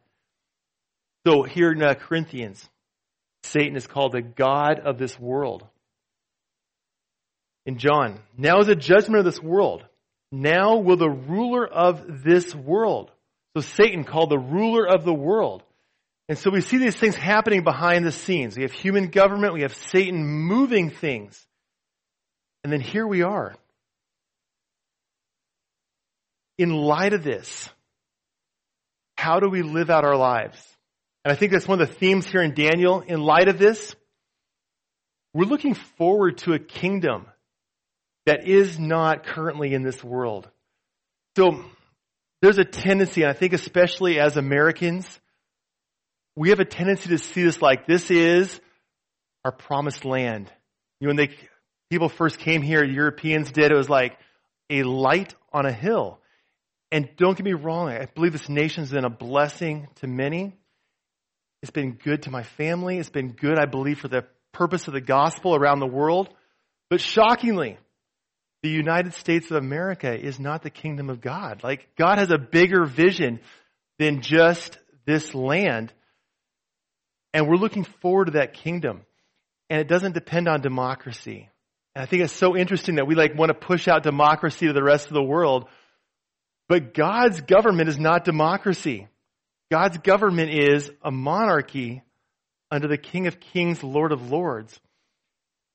So 1.27 1.43
here 1.43 1.71
in 1.71 1.83
uh, 1.83 1.93
Corinthians, 1.93 2.67
Satan 3.47 3.75
is 3.75 3.87
called 3.87 4.11
the 4.11 4.21
God 4.21 4.79
of 4.79 4.97
this 4.97 5.19
world. 5.19 5.65
In 7.65 7.77
John, 7.77 8.19
now 8.37 8.59
is 8.59 8.67
the 8.67 8.75
judgment 8.75 9.19
of 9.19 9.25
this 9.25 9.41
world. 9.41 9.83
Now 10.31 10.77
will 10.77 10.97
the 10.97 11.09
ruler 11.09 11.67
of 11.67 12.23
this 12.23 12.55
world. 12.55 13.11
So 13.55 13.61
Satan 13.61 14.03
called 14.03 14.29
the 14.29 14.39
ruler 14.39 14.87
of 14.87 15.03
the 15.03 15.13
world. 15.13 15.63
And 16.29 16.37
so 16.37 16.49
we 16.49 16.61
see 16.61 16.77
these 16.77 16.95
things 16.95 17.15
happening 17.15 17.63
behind 17.63 18.05
the 18.05 18.11
scenes. 18.11 18.55
We 18.55 18.63
have 18.63 18.71
human 18.71 19.07
government, 19.07 19.53
we 19.53 19.61
have 19.61 19.75
Satan 19.75 20.25
moving 20.25 20.89
things. 20.89 21.41
And 22.63 22.71
then 22.71 22.81
here 22.81 23.07
we 23.07 23.21
are. 23.21 23.55
In 26.57 26.71
light 26.71 27.13
of 27.13 27.23
this, 27.23 27.69
how 29.15 29.39
do 29.39 29.49
we 29.49 29.61
live 29.61 29.89
out 29.89 30.05
our 30.05 30.17
lives? 30.17 30.57
And 31.27 31.33
I 31.33 31.35
think 31.35 31.51
that's 31.51 31.67
one 31.67 31.81
of 31.81 31.89
the 31.89 31.93
themes 31.93 32.25
here 32.25 32.41
in 32.41 32.53
Daniel. 32.53 33.01
In 33.01 33.19
light 33.19 33.49
of 33.49 33.59
this, 33.59 33.93
We're 35.37 35.45
looking 35.45 35.75
forward 35.75 36.39
to 36.39 36.53
a 36.53 36.59
kingdom 36.59 37.27
that 38.25 38.47
is 38.47 38.79
not 38.79 39.23
currently 39.23 39.71
in 39.75 39.83
this 39.83 40.03
world. 40.03 40.49
So 41.35 41.63
there's 42.41 42.57
a 42.57 42.65
tendency, 42.65 43.21
and 43.21 43.29
I 43.29 43.33
think 43.33 43.53
especially 43.53 44.19
as 44.19 44.35
Americans, 44.35 45.07
we 46.35 46.49
have 46.49 46.59
a 46.59 46.65
tendency 46.65 47.09
to 47.09 47.19
see 47.19 47.43
this 47.43 47.61
like 47.61 47.85
this 47.85 48.09
is 48.09 48.59
our 49.45 49.51
promised 49.51 50.05
land. 50.05 50.51
You 50.99 51.05
know, 51.05 51.09
when 51.09 51.17
they, 51.17 51.35
people 51.91 52.09
first 52.09 52.39
came 52.39 52.63
here, 52.63 52.83
Europeans 52.83 53.51
did, 53.51 53.71
it 53.71 53.75
was 53.75 53.91
like 53.91 54.17
a 54.71 54.81
light 54.81 55.35
on 55.53 55.67
a 55.67 55.71
hill. 55.71 56.19
And 56.91 57.09
don't 57.15 57.37
get 57.37 57.45
me 57.45 57.53
wrong, 57.53 57.89
I 57.89 58.07
believe 58.07 58.31
this 58.31 58.49
nation's 58.49 58.89
been 58.89 59.05
a 59.05 59.09
blessing 59.11 59.87
to 59.97 60.07
many. 60.07 60.56
It's 61.61 61.71
been 61.71 61.93
good 61.93 62.23
to 62.23 62.31
my 62.31 62.43
family. 62.43 62.97
It's 62.97 63.09
been 63.09 63.31
good, 63.31 63.57
I 63.57 63.65
believe, 63.65 63.99
for 63.99 64.07
the 64.07 64.25
purpose 64.53 64.87
of 64.87 64.93
the 64.93 65.01
gospel 65.01 65.55
around 65.55 65.79
the 65.79 65.87
world. 65.87 66.29
But 66.89 67.01
shockingly, 67.01 67.77
the 68.63 68.69
United 68.69 69.13
States 69.13 69.49
of 69.51 69.57
America 69.57 70.13
is 70.13 70.39
not 70.39 70.61
the 70.61 70.69
kingdom 70.69 71.09
of 71.09 71.21
God. 71.21 71.63
Like, 71.63 71.87
God 71.97 72.17
has 72.17 72.31
a 72.31 72.37
bigger 72.37 72.85
vision 72.85 73.39
than 73.99 74.21
just 74.21 74.77
this 75.05 75.33
land. 75.33 75.93
And 77.33 77.47
we're 77.47 77.55
looking 77.55 77.83
forward 78.01 78.25
to 78.25 78.31
that 78.31 78.53
kingdom. 78.53 79.01
And 79.69 79.79
it 79.79 79.87
doesn't 79.87 80.13
depend 80.13 80.47
on 80.47 80.61
democracy. 80.61 81.49
And 81.95 82.03
I 82.03 82.05
think 82.05 82.23
it's 82.23 82.33
so 82.33 82.55
interesting 82.55 82.95
that 82.95 83.07
we 83.07 83.15
like 83.15 83.35
want 83.35 83.49
to 83.49 83.67
push 83.67 83.87
out 83.87 84.03
democracy 84.03 84.67
to 84.67 84.73
the 84.73 84.83
rest 84.83 85.07
of 85.07 85.13
the 85.13 85.23
world. 85.23 85.67
But 86.69 86.93
God's 86.93 87.41
government 87.41 87.89
is 87.89 87.97
not 87.97 88.23
democracy. 88.23 89.07
God's 89.69 89.97
government 89.97 90.51
is 90.51 90.89
a 91.01 91.11
monarchy 91.11 92.03
under 92.71 92.87
the 92.87 92.97
King 92.97 93.27
of 93.27 93.39
Kings, 93.39 93.83
Lord 93.83 94.11
of 94.11 94.31
Lords. 94.31 94.79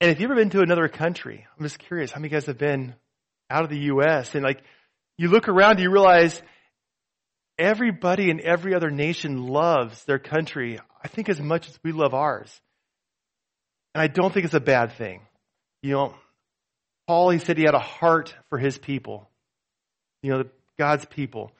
And 0.00 0.10
if 0.10 0.20
you've 0.20 0.30
ever 0.30 0.40
been 0.40 0.50
to 0.50 0.60
another 0.60 0.88
country, 0.88 1.46
I'm 1.56 1.64
just 1.64 1.78
curious, 1.78 2.10
how 2.10 2.20
many 2.20 2.30
guys 2.30 2.46
have 2.46 2.58
been 2.58 2.94
out 3.50 3.64
of 3.64 3.70
the 3.70 3.78
U.S. 3.78 4.34
and 4.34 4.42
like, 4.42 4.62
you 5.18 5.28
look 5.28 5.48
around, 5.48 5.78
you 5.78 5.90
realize 5.90 6.40
everybody 7.58 8.30
in 8.30 8.40
every 8.40 8.74
other 8.74 8.90
nation 8.90 9.46
loves 9.46 10.04
their 10.04 10.18
country, 10.18 10.80
I 11.02 11.08
think 11.08 11.28
as 11.28 11.40
much 11.40 11.68
as 11.68 11.78
we 11.84 11.92
love 11.92 12.14
ours. 12.14 12.50
And 13.94 14.02
I 14.02 14.06
don't 14.06 14.32
think 14.32 14.46
it's 14.46 14.54
a 14.54 14.60
bad 14.60 14.92
thing. 14.92 15.20
You 15.82 15.92
know, 15.92 16.14
Paul, 17.06 17.30
he 17.30 17.38
said 17.38 17.58
he 17.58 17.64
had 17.64 17.74
a 17.74 17.78
heart 17.78 18.34
for 18.48 18.58
his 18.58 18.78
people. 18.78 19.28
You 20.22 20.30
know, 20.32 20.44
God's 20.78 21.04
people. 21.04 21.52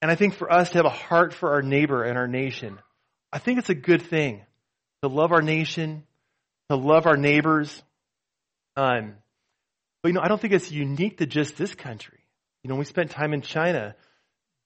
And 0.00 0.10
I 0.10 0.14
think 0.14 0.34
for 0.34 0.52
us 0.52 0.70
to 0.70 0.78
have 0.78 0.86
a 0.86 0.90
heart 0.90 1.34
for 1.34 1.52
our 1.52 1.62
neighbor 1.62 2.04
and 2.04 2.16
our 2.16 2.28
nation, 2.28 2.78
I 3.32 3.38
think 3.38 3.58
it's 3.58 3.70
a 3.70 3.74
good 3.74 4.02
thing 4.02 4.42
to 5.02 5.08
love 5.08 5.32
our 5.32 5.42
nation, 5.42 6.04
to 6.70 6.76
love 6.76 7.06
our 7.06 7.16
neighbors. 7.16 7.82
Um, 8.76 9.14
but 10.02 10.10
you 10.10 10.14
know, 10.14 10.20
I 10.22 10.28
don't 10.28 10.40
think 10.40 10.54
it's 10.54 10.70
unique 10.70 11.18
to 11.18 11.26
just 11.26 11.56
this 11.56 11.74
country. 11.74 12.18
You 12.62 12.70
know, 12.70 12.76
we 12.76 12.84
spent 12.84 13.10
time 13.10 13.32
in 13.32 13.42
China. 13.42 13.94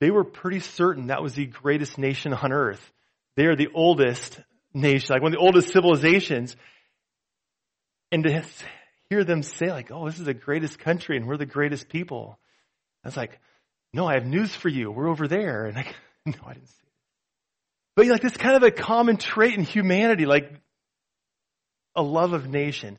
They 0.01 0.11
were 0.11 0.25
pretty 0.25 0.61
certain 0.61 1.07
that 1.07 1.23
was 1.23 1.35
the 1.35 1.47
greatest 1.47 1.99
nation 1.99 2.33
on 2.35 2.53
earth. 2.53 2.93
They 3.37 3.47
are 3.47 3.57
the 3.57 3.69
oldest 3.75 4.39
nation, 4.75 5.15
like 5.15 5.23
one 5.23 5.33
of 5.33 5.39
the 5.39 5.45
oldest 5.45 5.73
civilizations. 5.73 6.57
And 8.11 8.25
to 8.25 8.45
hear 9.09 9.25
them 9.25 9.43
say, 9.43 9.71
like, 9.71 9.91
oh, 9.91 10.07
this 10.07 10.19
is 10.19 10.27
the 10.27 10.35
greatest 10.35 10.79
country 10.79 11.17
and 11.17 11.27
we're 11.27 11.39
the 11.39 11.47
greatest 11.47 11.89
people. 11.89 12.39
Was 13.05 13.17
like, 13.17 13.39
no, 13.93 14.07
I 14.07 14.15
have 14.15 14.27
news 14.27 14.55
for 14.55 14.69
you. 14.69 14.91
We're 14.91 15.09
over 15.09 15.29
there. 15.29 15.67
And 15.67 15.77
like, 15.77 15.95
no, 16.27 16.35
I 16.47 16.55
didn't 16.55 16.69
see 16.69 16.83
it. 16.83 16.93
But 17.95 18.07
like 18.07 18.23
this 18.23 18.37
kind 18.37 18.57
of 18.57 18.63
a 18.63 18.71
common 18.71 19.19
trait 19.19 19.55
in 19.55 19.65
humanity, 19.65 20.25
like 20.25 20.51
a 21.95 22.03
love 22.03 22.33
of 22.33 22.49
nation. 22.49 22.99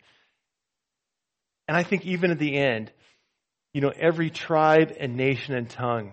And 1.68 1.76
I 1.76 1.84
think 1.84 2.06
even 2.06 2.32
at 2.32 2.40
the 2.40 2.56
end, 2.56 2.92
you 3.74 3.82
know, 3.82 3.92
every 3.96 4.30
tribe 4.30 4.94
and 5.00 5.16
nation 5.16 5.56
and 5.56 5.70
tongue, 5.70 6.12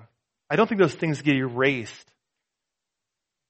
I 0.48 0.56
don't 0.56 0.66
think 0.66 0.80
those 0.80 0.94
things 0.94 1.20
get 1.20 1.36
erased. 1.36 2.10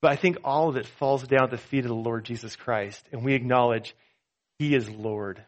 But 0.03 0.13
I 0.13 0.17
think 0.17 0.39
all 0.45 0.69
of 0.69 0.77
it 0.77 0.87
falls 0.87 1.23
down 1.27 1.45
at 1.45 1.51
the 1.51 1.59
feet 1.59 1.85
of 1.85 1.89
the 1.89 1.95
Lord 1.95 2.25
Jesus 2.25 2.57
Christ. 2.57 3.05
And 3.13 3.25
we 3.25 3.35
acknowledge 3.35 3.95
He 4.59 4.75
is 4.75 4.89
Lord, 4.89 5.45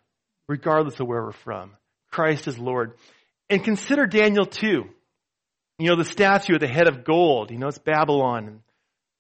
regardless 0.49 1.01
of 1.01 1.09
where 1.09 1.23
we're 1.23 1.33
from. 1.33 1.73
Christ 2.11 2.47
is 2.47 2.59
Lord. 2.59 2.93
And 3.49 3.65
consider 3.65 4.07
Daniel 4.07 4.47
too. 4.47 4.91
You 5.79 5.89
know, 5.89 5.97
the 5.97 6.05
statue 6.05 6.55
at 6.55 6.61
the 6.61 6.69
head 6.69 6.87
of 6.87 7.05
gold, 7.05 7.51
you 7.51 7.59
know, 7.59 7.69
it's 7.69 7.79
Babylon. 7.79 8.63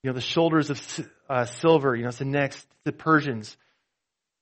You 0.02 0.10
know, 0.10 0.14
the 0.14 0.20
shoulders 0.20 0.70
of 0.70 1.08
uh, 1.28 1.44
silver, 1.44 1.94
you 1.94 2.02
know, 2.02 2.08
it's 2.08 2.18
the 2.18 2.24
next, 2.24 2.66
the 2.84 2.92
Persians, 2.92 3.56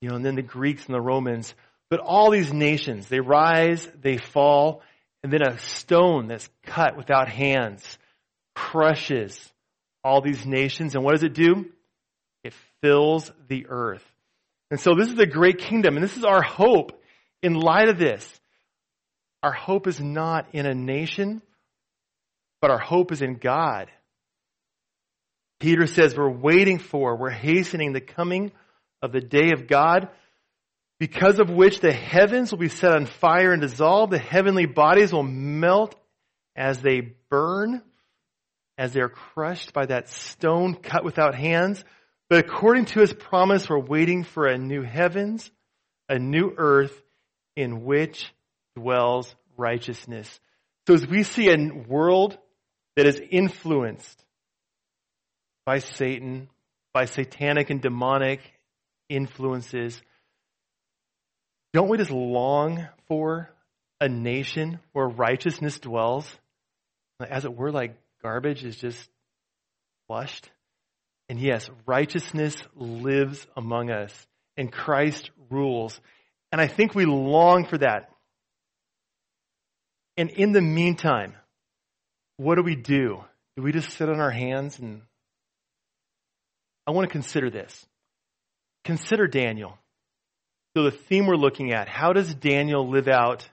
you 0.00 0.08
know, 0.08 0.16
and 0.16 0.24
then 0.24 0.34
the 0.34 0.42
Greeks 0.42 0.86
and 0.86 0.94
the 0.94 1.00
Romans. 1.00 1.54
But 1.90 2.00
all 2.00 2.30
these 2.30 2.52
nations, 2.52 3.08
they 3.08 3.20
rise, 3.20 3.86
they 4.00 4.16
fall, 4.16 4.82
and 5.22 5.32
then 5.32 5.42
a 5.42 5.58
stone 5.58 6.28
that's 6.28 6.48
cut 6.64 6.96
without 6.96 7.28
hands 7.28 7.98
crushes 8.54 9.52
all 10.02 10.20
these 10.22 10.46
nations. 10.46 10.94
And 10.94 11.04
what 11.04 11.12
does 11.12 11.24
it 11.24 11.34
do? 11.34 11.66
It 12.42 12.54
fills 12.80 13.30
the 13.48 13.66
earth. 13.68 14.04
And 14.70 14.80
so 14.80 14.94
this 14.94 15.10
is 15.10 15.18
a 15.18 15.26
great 15.26 15.58
kingdom, 15.58 15.96
and 15.96 16.04
this 16.04 16.16
is 16.16 16.24
our 16.24 16.42
hope 16.42 17.02
in 17.42 17.54
light 17.54 17.88
of 17.88 17.98
this. 17.98 18.40
Our 19.42 19.52
hope 19.52 19.86
is 19.86 20.00
not 20.00 20.46
in 20.52 20.66
a 20.66 20.74
nation, 20.74 21.42
but 22.60 22.70
our 22.70 22.78
hope 22.78 23.12
is 23.12 23.22
in 23.22 23.36
God. 23.36 23.90
Peter 25.58 25.86
says 25.86 26.16
we're 26.16 26.30
waiting 26.30 26.78
for, 26.78 27.16
we're 27.16 27.30
hastening 27.30 27.92
the 27.92 28.00
coming 28.00 28.52
of 29.02 29.12
the 29.12 29.20
day 29.20 29.52
of 29.52 29.66
God, 29.66 30.08
because 30.98 31.38
of 31.38 31.50
which 31.50 31.80
the 31.80 31.92
heavens 31.92 32.50
will 32.50 32.58
be 32.58 32.68
set 32.68 32.92
on 32.92 33.06
fire 33.06 33.52
and 33.52 33.62
dissolved. 33.62 34.12
The 34.12 34.18
heavenly 34.18 34.66
bodies 34.66 35.12
will 35.12 35.22
melt 35.22 35.94
as 36.54 36.80
they 36.80 37.14
burn, 37.30 37.82
as 38.76 38.92
they're 38.92 39.08
crushed 39.08 39.72
by 39.72 39.86
that 39.86 40.10
stone 40.10 40.74
cut 40.74 41.04
without 41.04 41.34
hands. 41.34 41.82
But 42.28 42.44
according 42.44 42.86
to 42.86 43.00
his 43.00 43.12
promise, 43.12 43.68
we're 43.68 43.78
waiting 43.78 44.24
for 44.24 44.46
a 44.46 44.58
new 44.58 44.82
heavens, 44.82 45.50
a 46.08 46.18
new 46.18 46.52
earth 46.56 46.94
in 47.56 47.84
which 47.84 48.32
dwells 48.76 49.34
righteousness. 49.56 50.40
So 50.86 50.94
as 50.94 51.06
we 51.06 51.22
see 51.22 51.50
a 51.50 51.56
world 51.88 52.36
that 52.96 53.06
is 53.06 53.20
influenced 53.30 54.24
by 55.64 55.78
Satan, 55.78 56.48
by 56.92 57.04
satanic 57.04 57.70
and 57.70 57.80
demonic 57.80 58.40
influences, 59.08 60.00
don't 61.72 61.88
we 61.88 61.98
just 61.98 62.10
long 62.10 62.88
for 63.06 63.50
a 64.00 64.08
nation 64.08 64.80
where 64.92 65.06
righteousness 65.06 65.78
dwells? 65.78 66.28
As 67.20 67.44
it 67.44 67.54
were, 67.54 67.70
like 67.70 67.96
garbage 68.22 68.64
is 68.64 68.76
just 68.76 69.08
flushed. 70.06 70.50
And 71.28 71.38
yes, 71.38 71.70
righteousness 71.86 72.56
lives 72.74 73.46
among 73.56 73.90
us, 73.90 74.12
and 74.56 74.72
Christ 74.72 75.30
rules. 75.48 76.00
And 76.50 76.60
I 76.60 76.66
think 76.66 76.94
we 76.94 77.04
long 77.04 77.66
for 77.66 77.78
that. 77.78 78.10
And 80.16 80.30
in 80.30 80.50
the 80.50 80.60
meantime, 80.60 81.34
what 82.40 82.54
do 82.54 82.62
we 82.62 82.74
do? 82.74 83.22
Do 83.56 83.62
we 83.62 83.70
just 83.70 83.90
sit 83.98 84.08
on 84.08 84.18
our 84.18 84.30
hands 84.30 84.78
and 84.78 85.02
I 86.86 86.92
want 86.92 87.06
to 87.06 87.12
consider 87.12 87.50
this. 87.50 87.86
Consider 88.82 89.26
Daniel. 89.26 89.76
So 90.74 90.84
the 90.84 90.90
theme 90.90 91.26
we're 91.26 91.36
looking 91.36 91.74
at, 91.74 91.86
how 91.86 92.14
does 92.14 92.34
Daniel 92.34 92.88
live 92.88 93.08
out 93.08 93.46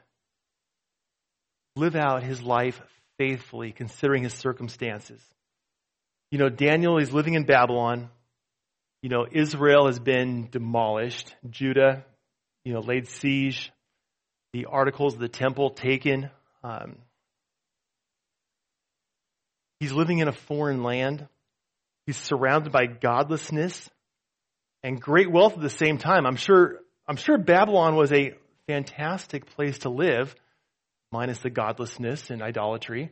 live 1.76 1.98
out 1.98 2.24
his 2.24 2.42
life 2.42 2.82
faithfully 3.18 3.74
considering 3.74 4.24
his 4.24 4.34
circumstances? 4.34 5.22
You 6.32 6.38
know, 6.38 6.48
Daniel 6.48 6.98
is 6.98 7.12
living 7.12 7.34
in 7.34 7.44
Babylon. 7.44 8.10
You 9.02 9.10
know, 9.10 9.28
Israel 9.30 9.88
has 9.88 10.00
been 10.00 10.48
demolished. 10.50 11.36
Judah, 11.50 12.06
you 12.64 12.72
know, 12.72 12.80
laid 12.80 13.10
siege. 13.10 13.70
The 14.54 14.66
articles 14.66 15.16
of 15.16 15.20
the 15.20 15.28
temple 15.28 15.72
taken. 15.72 16.30
Um, 16.64 17.00
he's 19.80 19.92
living 19.92 20.20
in 20.20 20.28
a 20.28 20.34
foreign 20.34 20.84
land. 20.84 21.28
He's 22.06 22.18
surrounded 22.18 22.72
by 22.72 22.86
godlessness 22.86 23.90
and 24.84 25.02
great 25.02 25.32
wealth 25.32 25.54
at 25.54 25.62
the 25.62 25.70
same 25.70 25.98
time. 25.98 26.26
I'm 26.26 26.36
sure, 26.36 26.80
I'm 27.08 27.18
sure 27.18 27.38
Babylon 27.38 27.96
was 27.96 28.12
a 28.12 28.34
fantastic 28.68 29.46
place 29.56 29.80
to 29.80 29.90
live, 29.90 30.36
minus 31.12 31.40
the 31.40 31.50
godlessness 31.50 32.30
and 32.30 32.42
idolatry. 32.42 33.12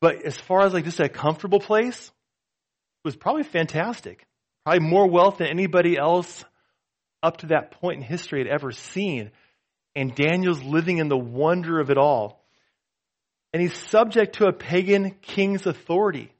But 0.00 0.24
as 0.24 0.36
far 0.36 0.62
as 0.64 0.72
like 0.72 0.84
just 0.84 1.00
a 1.00 1.08
comfortable 1.08 1.60
place, 1.60 2.06
it 2.06 2.12
was 3.04 3.16
probably 3.16 3.44
fantastic. 3.44 4.26
Probably 4.64 4.88
more 4.88 5.08
wealth 5.08 5.38
than 5.38 5.48
anybody 5.48 5.96
else 5.96 6.44
up 7.22 7.38
to 7.38 7.46
that 7.48 7.70
point 7.80 7.98
in 7.98 8.02
history 8.02 8.40
had 8.40 8.48
ever 8.48 8.72
seen. 8.72 9.30
And 9.94 10.14
Daniel's 10.14 10.62
living 10.62 10.98
in 10.98 11.08
the 11.08 11.16
wonder 11.16 11.80
of 11.80 11.90
it 11.90 11.98
all. 11.98 12.44
And 13.52 13.62
he's 13.62 13.76
subject 13.88 14.36
to 14.36 14.46
a 14.46 14.52
pagan 14.52 15.12
king's 15.22 15.66
authority. 15.66 16.32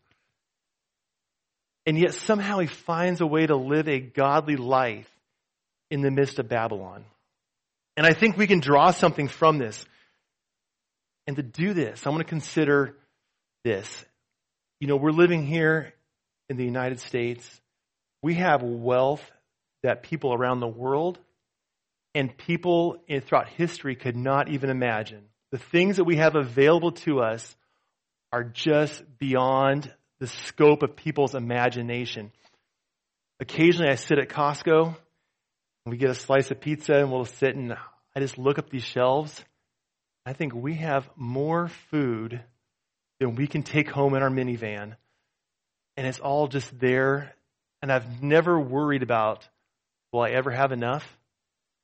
And 1.86 1.98
yet 1.98 2.14
somehow 2.14 2.58
he 2.58 2.66
finds 2.66 3.20
a 3.20 3.26
way 3.26 3.46
to 3.46 3.56
live 3.56 3.88
a 3.88 4.00
godly 4.00 4.56
life 4.56 5.08
in 5.90 6.02
the 6.02 6.10
midst 6.10 6.38
of 6.38 6.48
Babylon. 6.48 7.04
And 7.96 8.04
I 8.04 8.12
think 8.12 8.36
we 8.36 8.46
can 8.46 8.60
draw 8.60 8.90
something 8.90 9.28
from 9.28 9.58
this. 9.58 9.84
And 11.26 11.36
to 11.36 11.42
do 11.42 11.74
this, 11.74 12.06
I 12.06 12.10
want 12.10 12.20
to 12.20 12.24
consider 12.24 12.96
this. 13.64 14.04
You 14.80 14.88
know, 14.88 14.96
we're 14.96 15.10
living 15.10 15.46
here 15.46 15.94
in 16.48 16.56
the 16.56 16.64
United 16.64 17.00
States. 17.00 17.48
We 18.22 18.34
have 18.34 18.62
wealth 18.62 19.22
that 19.82 20.02
people 20.02 20.34
around 20.34 20.60
the 20.60 20.68
world 20.68 21.18
and 22.14 22.36
people 22.36 22.98
throughout 23.22 23.48
history 23.48 23.94
could 23.94 24.16
not 24.16 24.48
even 24.48 24.70
imagine. 24.70 25.24
The 25.56 25.62
things 25.62 25.96
that 25.96 26.04
we 26.04 26.16
have 26.16 26.34
available 26.34 26.92
to 27.06 27.20
us 27.20 27.56
are 28.30 28.44
just 28.44 29.02
beyond 29.16 29.90
the 30.18 30.26
scope 30.26 30.82
of 30.82 30.96
people's 30.96 31.34
imagination. 31.34 32.30
Occasionally 33.40 33.90
I 33.90 33.94
sit 33.94 34.18
at 34.18 34.28
Costco 34.28 34.88
and 34.88 34.94
we 35.86 35.96
get 35.96 36.10
a 36.10 36.14
slice 36.14 36.50
of 36.50 36.60
pizza 36.60 36.96
and 36.96 37.10
we'll 37.10 37.24
sit 37.24 37.56
and 37.56 37.72
I 37.72 38.20
just 38.20 38.36
look 38.36 38.58
up 38.58 38.68
these 38.68 38.84
shelves. 38.84 39.42
I 40.26 40.34
think 40.34 40.54
we 40.54 40.74
have 40.74 41.08
more 41.16 41.68
food 41.90 42.42
than 43.18 43.34
we 43.34 43.46
can 43.46 43.62
take 43.62 43.88
home 43.88 44.14
in 44.14 44.22
our 44.22 44.28
minivan. 44.28 44.94
And 45.96 46.06
it's 46.06 46.20
all 46.20 46.48
just 46.48 46.78
there. 46.78 47.34
And 47.80 47.90
I've 47.90 48.22
never 48.22 48.60
worried 48.60 49.02
about, 49.02 49.48
will 50.12 50.20
I 50.20 50.32
ever 50.32 50.50
have 50.50 50.72
enough? 50.72 51.16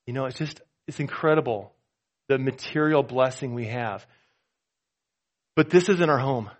You 0.06 0.12
know, 0.12 0.26
it's 0.26 0.36
just, 0.36 0.60
it's 0.86 1.00
incredible 1.00 1.72
the 2.32 2.38
material 2.38 3.02
blessing 3.02 3.54
we 3.54 3.66
have. 3.66 4.06
But 5.54 5.68
this 5.68 5.88
isn't 5.88 6.10
our 6.10 6.18
home. 6.18 6.50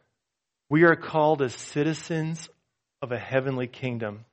We 0.69 0.85
are 0.85 0.97
called 0.97 1.41
as 1.41 1.55
citizens 1.55 2.49
of 3.01 3.11
a 3.11 3.19
heavenly 3.19 3.67
kingdom. 3.67 4.25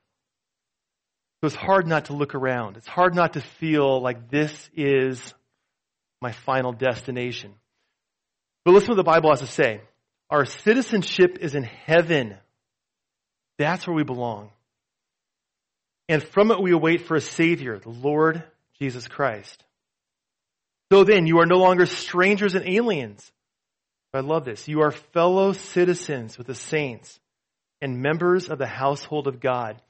So 1.40 1.46
it's 1.46 1.56
hard 1.56 1.86
not 1.86 2.06
to 2.06 2.12
look 2.12 2.34
around. 2.34 2.76
It's 2.76 2.86
hard 2.86 3.14
not 3.14 3.32
to 3.34 3.40
feel 3.40 4.02
like 4.02 4.30
this 4.30 4.70
is 4.76 5.34
my 6.20 6.32
final 6.32 6.72
destination. 6.72 7.54
But 8.64 8.72
listen 8.72 8.88
to 8.88 8.92
what 8.92 8.96
the 8.96 9.02
Bible 9.04 9.30
has 9.30 9.40
to 9.40 9.46
say. 9.46 9.80
Our 10.28 10.44
citizenship 10.44 11.38
is 11.40 11.54
in 11.54 11.62
heaven. 11.62 12.36
That's 13.58 13.86
where 13.86 13.96
we 13.96 14.04
belong. 14.04 14.50
And 16.08 16.22
from 16.22 16.50
it 16.50 16.60
we 16.60 16.72
await 16.72 17.06
for 17.06 17.16
a 17.16 17.20
Savior, 17.20 17.78
the 17.78 17.88
Lord 17.88 18.42
Jesus 18.78 19.08
Christ. 19.08 19.64
So 20.92 21.04
then, 21.04 21.26
you 21.26 21.38
are 21.38 21.46
no 21.46 21.58
longer 21.58 21.86
strangers 21.86 22.54
and 22.54 22.68
aliens. 22.68 23.30
I 24.12 24.20
love 24.20 24.44
this. 24.44 24.66
You 24.66 24.82
are 24.82 24.90
fellow 24.90 25.52
citizens 25.52 26.36
with 26.36 26.48
the 26.48 26.54
saints 26.54 27.20
and 27.80 28.02
members 28.02 28.48
of 28.48 28.58
the 28.58 28.66
household 28.66 29.28
of 29.28 29.40
God. 29.40 29.80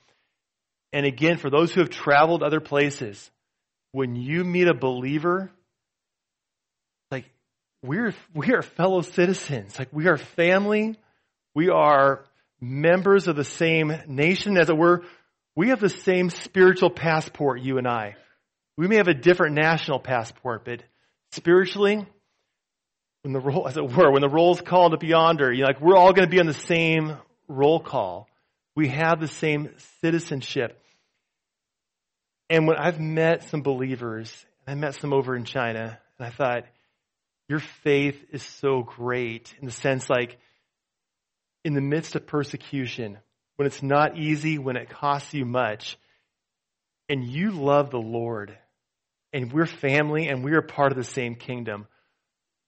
And 0.92 1.06
again, 1.06 1.38
for 1.38 1.48
those 1.48 1.72
who 1.72 1.80
have 1.80 1.90
traveled 1.90 2.42
other 2.42 2.60
places, 2.60 3.30
when 3.92 4.14
you 4.14 4.44
meet 4.44 4.68
a 4.68 4.74
believer, 4.74 5.50
like 7.10 7.24
we're 7.82 8.14
we 8.34 8.52
are 8.52 8.62
fellow 8.62 9.00
citizens. 9.00 9.78
Like 9.78 9.88
we 9.92 10.06
are 10.06 10.18
family. 10.18 10.96
We 11.54 11.70
are 11.70 12.24
members 12.60 13.26
of 13.26 13.36
the 13.36 13.44
same 13.44 13.92
nation, 14.06 14.58
as 14.58 14.68
it 14.68 14.76
were. 14.76 15.02
We 15.56 15.70
have 15.70 15.80
the 15.80 15.88
same 15.88 16.30
spiritual 16.30 16.90
passport, 16.90 17.60
you 17.60 17.78
and 17.78 17.88
I. 17.88 18.16
We 18.76 18.88
may 18.88 18.96
have 18.96 19.08
a 19.08 19.14
different 19.14 19.56
national 19.56 20.00
passport, 20.00 20.64
but 20.64 20.82
spiritually, 21.32 22.06
when 23.22 23.32
the 23.32 23.40
roll, 23.40 23.68
as 23.68 23.76
it 23.76 23.84
were, 23.84 24.10
when 24.10 24.22
the 24.22 24.28
roll's 24.28 24.60
called 24.60 24.94
up 24.94 25.02
yonder, 25.02 25.52
you 25.52 25.62
know, 25.62 25.66
like 25.66 25.80
we're 25.80 25.96
all 25.96 26.12
going 26.12 26.26
to 26.26 26.30
be 26.30 26.40
on 26.40 26.46
the 26.46 26.54
same 26.54 27.16
roll 27.48 27.80
call. 27.80 28.28
We 28.74 28.88
have 28.88 29.20
the 29.20 29.28
same 29.28 29.70
citizenship. 30.00 30.80
And 32.48 32.66
when 32.66 32.76
I've 32.78 32.98
met 32.98 33.44
some 33.44 33.62
believers, 33.62 34.32
I 34.66 34.74
met 34.74 34.94
some 34.94 35.12
over 35.12 35.36
in 35.36 35.44
China, 35.44 35.98
and 36.18 36.26
I 36.26 36.30
thought, 36.30 36.64
your 37.48 37.58
faith 37.58 38.24
is 38.30 38.42
so 38.42 38.82
great 38.82 39.54
in 39.60 39.66
the 39.66 39.72
sense 39.72 40.08
like, 40.08 40.38
in 41.64 41.74
the 41.74 41.80
midst 41.80 42.16
of 42.16 42.26
persecution, 42.26 43.18
when 43.56 43.66
it's 43.66 43.82
not 43.82 44.16
easy, 44.16 44.56
when 44.56 44.76
it 44.76 44.88
costs 44.88 45.34
you 45.34 45.44
much, 45.44 45.98
and 47.10 47.24
you 47.24 47.50
love 47.50 47.90
the 47.90 48.00
Lord, 48.00 48.56
and 49.32 49.52
we're 49.52 49.66
family, 49.66 50.28
and 50.28 50.44
we 50.44 50.52
are 50.52 50.62
part 50.62 50.92
of 50.92 50.96
the 50.96 51.04
same 51.04 51.34
kingdom 51.34 51.86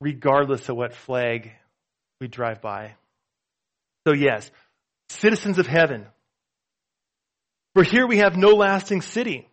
regardless 0.00 0.68
of 0.68 0.76
what 0.76 0.94
flag 0.94 1.52
we 2.20 2.26
drive 2.26 2.60
by. 2.60 2.94
So, 4.06 4.12
yes, 4.12 4.50
citizens 5.08 5.60
of 5.60 5.68
heaven. 5.68 6.06
For 7.74 7.84
here 7.84 8.06
we 8.06 8.18
have 8.18 8.36
no 8.36 8.48
lasting 8.48 9.02
city, 9.02 9.48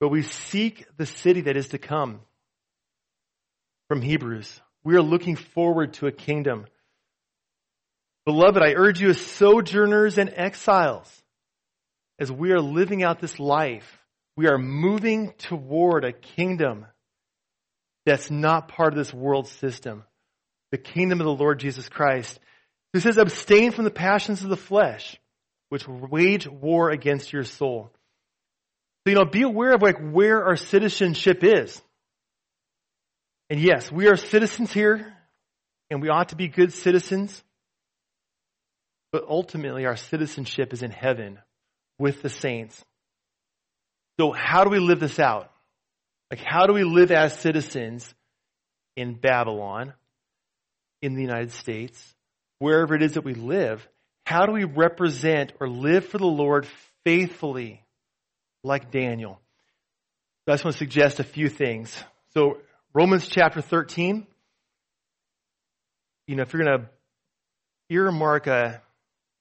but 0.00 0.08
we 0.08 0.24
seek 0.24 0.84
the 0.96 1.06
city 1.06 1.42
that 1.42 1.56
is 1.56 1.68
to 1.68 1.78
come. 1.78 2.20
From 3.88 4.02
Hebrews, 4.02 4.60
we 4.82 4.96
are 4.96 5.02
looking 5.02 5.36
forward 5.36 5.94
to 5.94 6.08
a 6.08 6.12
kingdom. 6.12 6.66
Beloved, 8.26 8.62
I 8.62 8.74
urge 8.74 9.00
you 9.00 9.10
as 9.10 9.20
sojourners 9.20 10.18
and 10.18 10.32
exiles, 10.34 11.08
as 12.20 12.30
we 12.30 12.52
are 12.52 12.60
living 12.60 13.02
out 13.02 13.18
this 13.18 13.40
life, 13.40 13.98
we 14.36 14.46
are 14.46 14.58
moving 14.58 15.32
toward 15.38 16.04
a 16.04 16.12
kingdom 16.12 16.86
that's 18.04 18.30
not 18.30 18.68
part 18.68 18.92
of 18.92 18.98
this 18.98 19.12
world 19.12 19.48
system. 19.48 20.04
The 20.70 20.78
kingdom 20.78 21.20
of 21.20 21.24
the 21.24 21.32
Lord 21.32 21.58
Jesus 21.58 21.88
Christ. 21.88 22.38
Who 22.92 23.00
says, 23.00 23.16
abstain 23.16 23.72
from 23.72 23.84
the 23.84 23.90
passions 23.90 24.42
of 24.42 24.50
the 24.50 24.56
flesh, 24.56 25.16
which 25.70 25.88
wage 25.88 26.46
war 26.46 26.90
against 26.90 27.32
your 27.32 27.44
soul. 27.44 27.90
So, 29.06 29.10
you 29.10 29.14
know, 29.14 29.24
be 29.24 29.42
aware 29.42 29.72
of 29.72 29.82
like 29.82 29.98
where 29.98 30.44
our 30.44 30.56
citizenship 30.56 31.42
is. 31.42 31.80
And 33.48 33.60
yes, 33.60 33.90
we 33.90 34.08
are 34.08 34.16
citizens 34.16 34.72
here, 34.72 35.12
and 35.90 36.02
we 36.02 36.08
ought 36.08 36.28
to 36.28 36.36
be 36.36 36.48
good 36.48 36.72
citizens. 36.72 37.42
But 39.10 39.24
ultimately, 39.28 39.86
our 39.86 39.96
citizenship 39.96 40.72
is 40.72 40.82
in 40.82 40.90
heaven 40.90 41.38
with 42.00 42.22
the 42.22 42.30
saints. 42.30 42.82
So, 44.18 44.32
how 44.32 44.64
do 44.64 44.70
we 44.70 44.78
live 44.78 45.00
this 45.00 45.20
out? 45.20 45.52
Like, 46.30 46.40
how 46.40 46.66
do 46.66 46.72
we 46.72 46.82
live 46.82 47.12
as 47.12 47.38
citizens 47.38 48.12
in 48.96 49.14
Babylon, 49.14 49.92
in 51.02 51.14
the 51.14 51.20
United 51.20 51.52
States, 51.52 52.02
wherever 52.58 52.94
it 52.94 53.02
is 53.02 53.12
that 53.12 53.24
we 53.24 53.34
live? 53.34 53.86
How 54.24 54.46
do 54.46 54.52
we 54.52 54.64
represent 54.64 55.52
or 55.60 55.68
live 55.68 56.06
for 56.06 56.18
the 56.18 56.26
Lord 56.26 56.66
faithfully 57.04 57.84
like 58.64 58.90
Daniel? 58.90 59.38
I 60.48 60.52
just 60.52 60.64
want 60.64 60.74
to 60.74 60.78
suggest 60.78 61.20
a 61.20 61.24
few 61.24 61.48
things. 61.48 61.94
So, 62.32 62.58
Romans 62.94 63.28
chapter 63.28 63.60
13, 63.60 64.26
you 66.26 66.34
know, 66.34 66.42
if 66.42 66.52
you're 66.52 66.64
going 66.64 66.80
to 66.80 66.86
earmark 67.90 68.46
a 68.46 68.82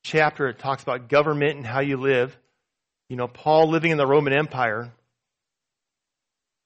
chapter 0.04 0.52
that 0.52 0.60
talks 0.60 0.84
about 0.84 1.08
government 1.08 1.56
and 1.56 1.66
how 1.66 1.80
you 1.80 1.98
live, 1.98 2.38
you 3.10 3.16
know, 3.16 3.28
Paul 3.28 3.70
living 3.70 3.92
in 3.92 3.98
the 3.98 4.08
Roman 4.08 4.34
Empire, 4.34 4.92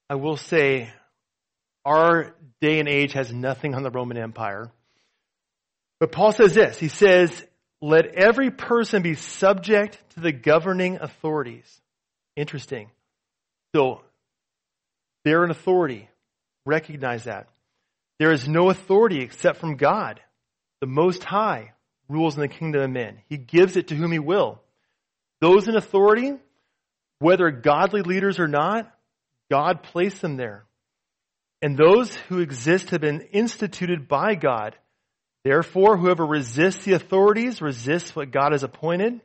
I 0.10 0.16
will 0.16 0.38
say 0.38 0.92
our 1.86 2.36
day 2.62 2.80
and 2.80 2.88
age 2.88 3.14
has 3.14 3.32
nothing 3.32 3.74
on 3.74 3.84
the 3.84 3.90
Roman 3.90 4.18
Empire. 4.18 4.70
But 6.00 6.12
Paul 6.12 6.34
says 6.34 6.54
this. 6.54 6.78
He 6.78 6.90
says, 6.90 7.46
let 7.82 8.08
every 8.08 8.52
person 8.52 9.02
be 9.02 9.16
subject 9.16 9.98
to 10.12 10.20
the 10.20 10.32
governing 10.32 10.98
authorities. 11.02 11.82
Interesting. 12.36 12.90
So, 13.74 14.02
they're 15.24 15.44
an 15.44 15.52
authority. 15.52 16.10
Recognize 16.66 17.24
that. 17.24 17.48
There 18.20 18.32
is 18.32 18.48
no 18.48 18.70
authority 18.70 19.22
except 19.22 19.60
from 19.60 19.78
God. 19.78 20.20
The 20.82 20.88
Most 20.88 21.24
High 21.24 21.72
rules 22.10 22.36
in 22.36 22.42
the 22.42 22.48
kingdom 22.48 22.82
of 22.82 22.90
men. 22.90 23.20
He 23.30 23.38
gives 23.38 23.78
it 23.78 23.88
to 23.88 23.96
whom 23.96 24.12
He 24.12 24.20
will. 24.20 24.62
Those 25.44 25.68
in 25.68 25.76
authority, 25.76 26.36
whether 27.20 27.52
godly 27.52 28.02
leaders 28.02 28.40
or 28.40 28.48
not, 28.48 28.90
God 29.52 29.84
placed 29.84 30.22
them 30.22 30.38
there. 30.38 30.64
And 31.62 31.78
those 31.78 32.16
who 32.16 32.40
exist 32.40 32.92
have 32.92 33.02
been 33.02 33.28
instituted 33.34 34.08
by 34.08 34.36
God. 34.36 34.78
Therefore, 35.44 35.98
whoever 35.98 36.26
resists 36.26 36.86
the 36.86 36.94
authorities 36.94 37.62
resists 37.62 38.16
what 38.16 38.32
God 38.32 38.54
has 38.54 38.64
appointed, 38.64 39.20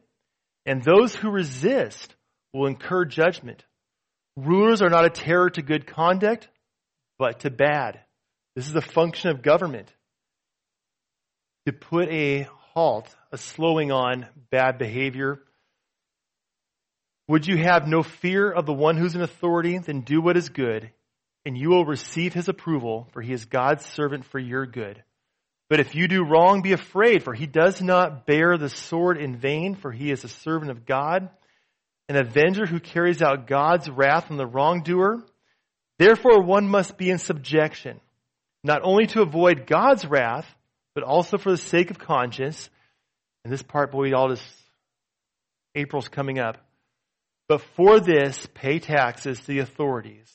and 0.67 0.83
those 0.83 1.15
who 1.15 1.31
resist 1.31 2.17
will 2.53 2.67
incur 2.67 3.05
judgment. 3.05 3.65
Rulers 4.37 4.83
are 4.83 4.91
not 4.91 5.05
a 5.05 5.11
terror 5.11 5.51
to 5.51 5.63
good 5.63 5.87
conduct, 5.87 6.49
but 7.21 7.39
to 7.41 7.51
bad. 7.51 8.01
This 8.57 8.69
is 8.69 8.75
a 8.75 8.81
function 8.81 9.31
of 9.31 9.43
government. 9.43 9.93
To 11.67 11.73
put 11.73 12.09
a 12.09 12.49
halt, 12.75 13.09
a 13.31 13.39
slowing 13.39 13.93
on 13.93 14.27
bad 14.51 14.79
behavior, 14.79 15.45
would 17.29 17.47
you 17.47 17.59
have 17.59 17.87
no 17.87 18.03
fear 18.03 18.51
of 18.51 18.65
the 18.65 18.73
one 18.73 18.97
who's 18.97 19.15
in 19.15 19.21
authority? 19.21 19.79
Then 19.79 20.01
do 20.01 20.21
what 20.21 20.39
is 20.39 20.49
good, 20.49 20.91
and 21.45 21.57
you 21.57 21.69
will 21.69 21.85
receive 21.85 22.33
his 22.33 22.49
approval, 22.49 23.09
for 23.13 23.21
he 23.21 23.33
is 23.33 23.45
God's 23.45 23.85
servant 23.85 24.25
for 24.25 24.39
your 24.39 24.67
good. 24.67 25.03
But 25.69 25.81
if 25.81 25.95
you 25.95 26.09
do 26.09 26.25
wrong, 26.25 26.63
be 26.63 26.73
afraid, 26.73 27.23
for 27.23 27.35
he 27.35 27.47
does 27.47 27.83
not 27.83 28.25
bear 28.25 28.57
the 28.57 28.71
sword 28.71 29.19
in 29.19 29.37
vain, 29.37 29.75
for 29.75 29.93
he 29.93 30.11
is 30.11 30.25
a 30.25 30.29
servant 30.29 30.71
of 30.71 30.87
God, 30.87 31.29
an 32.09 32.17
avenger 32.17 32.65
who 32.65 32.81
carries 32.81 33.21
out 33.21 33.47
God's 33.47 33.91
wrath 33.91 34.31
on 34.31 34.39
the 34.39 34.47
wrongdoer. 34.47 35.23
Therefore, 35.99 36.43
one 36.43 36.67
must 36.67 36.97
be 36.97 37.11
in 37.11 37.19
subjection, 37.19 38.01
not 38.65 38.81
only 38.83 39.07
to 39.09 39.21
avoid 39.21 39.67
God's 39.67 40.07
wrath, 40.07 40.47
but 40.95 41.05
also 41.05 41.37
for 41.37 41.51
the 41.51 41.59
sake 41.59 41.91
of 41.91 41.99
conscience. 41.99 42.71
And 43.45 43.53
this 43.53 43.63
part, 43.63 43.93
boy, 43.93 44.15
all 44.15 44.31
this, 44.31 44.43
April's 45.75 46.09
coming 46.09 46.39
up. 46.39 46.57
But 47.49 47.63
for 47.77 47.99
this, 47.99 48.47
pay 48.55 48.79
taxes 48.79 49.41
to 49.41 49.47
the 49.47 49.59
authorities, 49.61 50.31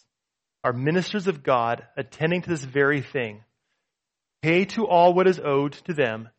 are 0.64 0.74
ministers 0.74 1.28
of 1.28 1.44
God, 1.44 1.84
attending 1.96 2.42
to 2.42 2.50
this 2.50 2.64
very 2.64 3.02
thing. 3.02 3.44
Pay 4.42 4.66
to 4.66 4.88
all 4.88 5.14
what 5.14 5.28
is 5.28 5.40
owed 5.40 5.74
to 5.86 5.94
them, 5.94 6.30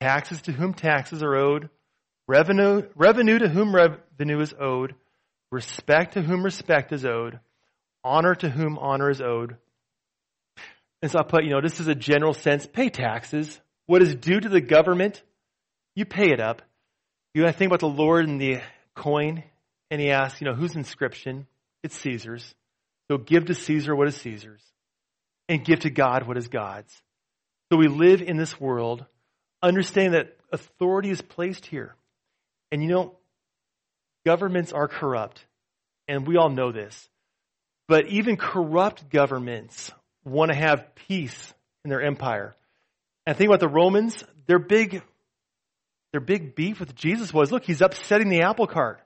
taxes 0.00 0.42
to 0.42 0.52
whom 0.52 0.74
taxes 0.74 1.22
are 1.22 1.34
owed, 1.34 1.70
revenue, 2.28 2.82
revenue 2.94 3.38
to 3.38 3.48
whom 3.48 3.74
revenue 3.74 4.40
is 4.40 4.54
owed, 4.60 4.94
respect 5.50 6.14
to 6.14 6.22
whom 6.22 6.44
respect 6.44 6.92
is 6.92 7.04
owed, 7.04 7.40
honor 8.04 8.34
to 8.34 8.50
whom 8.50 8.78
honor 8.78 9.10
is 9.10 9.20
owed. 9.20 9.56
And 11.02 11.10
so 11.10 11.18
I 11.18 11.22
put, 11.22 11.44
you 11.44 11.50
know, 11.50 11.60
this 11.62 11.80
is 11.80 11.88
a 11.88 11.94
general 11.94 12.34
sense, 12.34 12.66
pay 12.66 12.90
taxes. 12.90 13.58
What 13.86 14.02
is 14.02 14.14
due 14.14 14.38
to 14.38 14.48
the 14.48 14.60
government, 14.60 15.22
you 15.96 16.04
pay 16.04 16.30
it 16.30 16.40
up. 16.40 16.62
You 17.34 17.42
gotta 17.42 17.56
think 17.56 17.70
about 17.70 17.80
the 17.80 17.88
Lord 17.88 18.28
and 18.28 18.40
the 18.40 18.60
coin, 18.94 19.44
and 19.90 20.00
he 20.00 20.10
asks, 20.10 20.40
you 20.40 20.46
know, 20.46 20.54
whose 20.54 20.76
inscription? 20.76 21.46
It's 21.82 21.96
Caesar's. 21.98 22.54
So 23.10 23.18
give 23.18 23.46
to 23.46 23.54
Caesar 23.54 23.96
what 23.96 24.08
is 24.08 24.16
Caesar's, 24.16 24.62
and 25.48 25.64
give 25.64 25.80
to 25.80 25.90
God 25.90 26.26
what 26.26 26.36
is 26.36 26.48
God's. 26.48 26.94
So 27.70 27.78
we 27.78 27.88
live 27.88 28.22
in 28.22 28.36
this 28.36 28.60
world, 28.60 29.04
understanding 29.62 30.12
that 30.12 30.36
authority 30.52 31.10
is 31.10 31.20
placed 31.20 31.66
here. 31.66 31.94
And 32.70 32.82
you 32.82 32.88
know, 32.88 33.16
governments 34.24 34.72
are 34.72 34.88
corrupt, 34.88 35.44
and 36.06 36.26
we 36.26 36.36
all 36.36 36.50
know 36.50 36.70
this. 36.70 37.08
But 37.88 38.06
even 38.06 38.36
corrupt 38.36 39.10
governments 39.10 39.90
want 40.24 40.52
to 40.52 40.56
have 40.56 40.94
peace 41.08 41.52
in 41.84 41.90
their 41.90 42.02
empire. 42.02 42.54
And 43.26 43.36
think 43.36 43.48
about 43.48 43.60
the 43.60 43.68
Romans, 43.68 44.22
their 44.46 44.60
big, 44.60 45.02
their 46.12 46.20
big 46.20 46.54
beef 46.54 46.78
with 46.78 46.94
Jesus 46.94 47.32
was, 47.32 47.50
look, 47.50 47.64
he's 47.64 47.80
upsetting 47.80 48.28
the 48.28 48.42
apple 48.42 48.66
cart. 48.66 49.00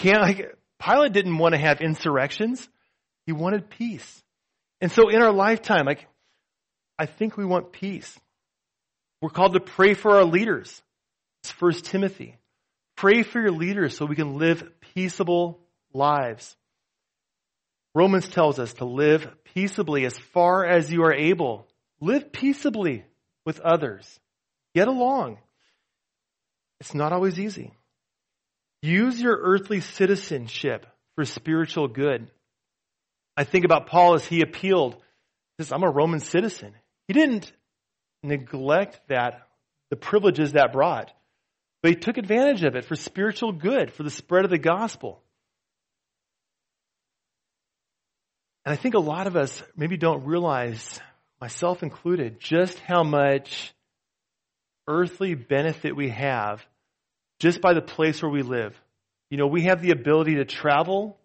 Can't, 0.00 0.22
like, 0.22 0.56
Pilate 0.82 1.12
didn't 1.12 1.36
want 1.36 1.52
to 1.54 1.60
have 1.60 1.82
insurrections. 1.82 2.66
He 3.26 3.32
wanted 3.32 3.68
peace. 3.68 4.22
And 4.80 4.90
so 4.90 5.10
in 5.10 5.20
our 5.20 5.30
lifetime, 5.30 5.84
like, 5.84 6.06
I 6.98 7.04
think 7.04 7.36
we 7.36 7.44
want 7.44 7.70
peace. 7.70 8.18
We're 9.20 9.28
called 9.28 9.52
to 9.52 9.60
pray 9.60 9.92
for 9.92 10.16
our 10.16 10.24
leaders. 10.24 10.82
It's 11.42 11.52
First 11.52 11.84
Timothy. 11.84 12.38
Pray 12.96 13.22
for 13.22 13.42
your 13.42 13.50
leaders 13.50 13.94
so 13.94 14.06
we 14.06 14.16
can 14.16 14.38
live 14.38 14.66
peaceable 14.94 15.60
lives. 15.92 16.56
Romans 17.94 18.26
tells 18.26 18.58
us 18.58 18.72
to 18.74 18.86
live 18.86 19.28
peaceably 19.52 20.06
as 20.06 20.16
far 20.16 20.64
as 20.64 20.90
you 20.90 21.02
are 21.02 21.12
able. 21.12 21.66
Live 22.00 22.32
peaceably 22.32 23.04
with 23.44 23.60
others. 23.60 24.18
Get 24.74 24.88
along. 24.88 25.36
It's 26.80 26.94
not 26.94 27.12
always 27.12 27.38
easy. 27.38 27.74
Use 28.82 29.20
your 29.20 29.36
earthly 29.36 29.80
citizenship 29.80 30.86
for 31.14 31.24
spiritual 31.24 31.88
good. 31.88 32.30
I 33.36 33.44
think 33.44 33.64
about 33.64 33.86
Paul 33.86 34.14
as 34.14 34.24
he 34.24 34.42
appealed. 34.42 34.96
Says, 35.58 35.72
I'm 35.72 35.82
a 35.82 35.90
Roman 35.90 36.20
citizen. 36.20 36.72
He 37.08 37.14
didn't 37.14 37.52
neglect 38.22 39.00
that, 39.08 39.42
the 39.90 39.96
privileges 39.96 40.52
that 40.52 40.72
brought, 40.72 41.12
but 41.82 41.90
he 41.90 41.96
took 41.96 42.16
advantage 42.16 42.62
of 42.62 42.76
it 42.76 42.84
for 42.84 42.94
spiritual 42.94 43.52
good, 43.52 43.92
for 43.92 44.02
the 44.02 44.10
spread 44.10 44.44
of 44.44 44.50
the 44.50 44.58
gospel. 44.58 45.22
And 48.64 48.72
I 48.72 48.76
think 48.76 48.94
a 48.94 49.00
lot 49.00 49.26
of 49.26 49.36
us 49.36 49.62
maybe 49.76 49.96
don't 49.96 50.24
realize, 50.26 51.00
myself 51.40 51.82
included, 51.82 52.40
just 52.40 52.78
how 52.78 53.02
much 53.02 53.72
earthly 54.86 55.34
benefit 55.34 55.96
we 55.96 56.10
have 56.10 56.64
just 57.40 57.60
by 57.60 57.74
the 57.74 57.82
place 57.82 58.22
where 58.22 58.30
we 58.30 58.42
live. 58.42 58.80
You 59.30 59.38
know, 59.38 59.46
we 59.46 59.64
have 59.64 59.82
the 59.82 59.90
ability 59.90 60.36
to 60.36 60.44
travel 60.44 61.18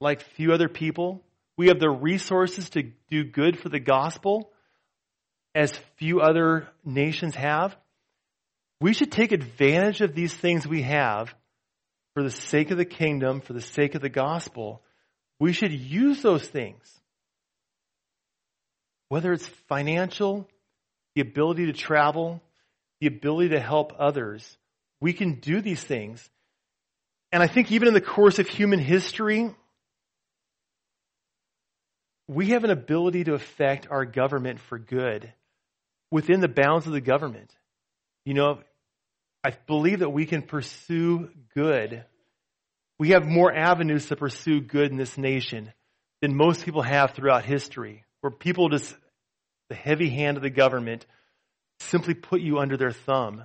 like 0.00 0.22
few 0.22 0.52
other 0.52 0.68
people. 0.68 1.22
We 1.56 1.68
have 1.68 1.78
the 1.78 1.90
resources 1.90 2.70
to 2.70 2.90
do 3.08 3.24
good 3.24 3.58
for 3.58 3.68
the 3.68 3.80
gospel 3.80 4.50
as 5.54 5.72
few 5.96 6.20
other 6.20 6.68
nations 6.84 7.34
have. 7.34 7.76
We 8.80 8.92
should 8.92 9.12
take 9.12 9.32
advantage 9.32 10.00
of 10.00 10.14
these 10.14 10.32
things 10.32 10.66
we 10.66 10.82
have 10.82 11.34
for 12.18 12.24
the 12.24 12.30
sake 12.32 12.72
of 12.72 12.78
the 12.78 12.84
kingdom, 12.84 13.40
for 13.40 13.52
the 13.52 13.60
sake 13.60 13.94
of 13.94 14.02
the 14.02 14.08
gospel, 14.08 14.82
we 15.38 15.52
should 15.52 15.72
use 15.72 16.20
those 16.20 16.44
things. 16.44 17.00
Whether 19.08 19.32
it's 19.32 19.46
financial, 19.68 20.48
the 21.14 21.20
ability 21.20 21.66
to 21.66 21.72
travel, 21.72 22.42
the 23.00 23.06
ability 23.06 23.50
to 23.50 23.60
help 23.60 23.92
others, 24.00 24.58
we 25.00 25.12
can 25.12 25.34
do 25.34 25.60
these 25.60 25.82
things. 25.82 26.28
And 27.32 27.42
I 27.42 27.46
think 27.46 27.70
even 27.72 27.88
in 27.88 27.94
the 27.94 28.00
course 28.00 28.38
of 28.38 28.48
human 28.48 28.78
history, 28.78 29.54
we 32.26 32.50
have 32.50 32.64
an 32.64 32.70
ability 32.70 33.24
to 33.24 33.34
affect 33.34 33.88
our 33.90 34.04
government 34.04 34.60
for 34.60 34.78
good 34.78 35.32
within 36.10 36.40
the 36.40 36.48
bounds 36.48 36.86
of 36.86 36.92
the 36.92 37.00
government. 37.00 37.54
You 38.24 38.34
know, 38.34 38.60
I 39.44 39.52
believe 39.66 40.00
that 40.00 40.10
we 40.10 40.26
can 40.26 40.42
pursue 40.42 41.30
good 41.54 42.04
we 42.98 43.10
have 43.10 43.26
more 43.26 43.54
avenues 43.54 44.06
to 44.06 44.16
pursue 44.16 44.60
good 44.60 44.90
in 44.90 44.96
this 44.96 45.16
nation 45.16 45.72
than 46.20 46.36
most 46.36 46.64
people 46.64 46.82
have 46.82 47.12
throughout 47.12 47.44
history, 47.44 48.04
where 48.20 48.30
people 48.30 48.68
just, 48.68 48.94
the 49.68 49.76
heavy 49.76 50.10
hand 50.10 50.36
of 50.36 50.42
the 50.42 50.50
government, 50.50 51.06
simply 51.78 52.14
put 52.14 52.40
you 52.40 52.58
under 52.58 52.76
their 52.76 52.90
thumb. 52.90 53.44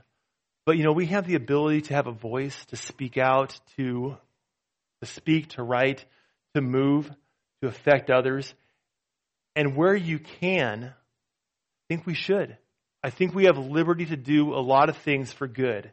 But 0.66 0.78
you 0.78 0.84
know, 0.84 0.92
we 0.92 1.08
have 1.08 1.28
the 1.28 1.36
ability 1.36 1.82
to 1.84 1.94
have 1.94 2.08
a 2.08 2.12
voice, 2.12 2.66
to 2.66 2.76
speak 2.76 3.18
out, 3.18 3.60
to, 3.78 4.18
to 5.02 5.08
speak, 5.08 5.50
to 5.50 5.64
write, 5.64 6.06
to 6.56 6.62
move, 6.62 7.12
to 7.62 7.68
affect 7.68 8.10
others. 8.10 8.54
And 9.56 9.76
where 9.76 9.96
you 9.96 10.20
can, 10.20 10.86
I 10.86 11.84
think 11.90 12.06
we 12.06 12.14
should. 12.14 12.58
I 13.04 13.10
think 13.10 13.36
we 13.36 13.46
have 13.46 13.58
liberty 13.58 14.06
to 14.06 14.16
do 14.16 14.54
a 14.54 14.62
lot 14.62 14.90
of 14.90 14.98
things 14.98 15.32
for 15.34 15.48
good 15.48 15.92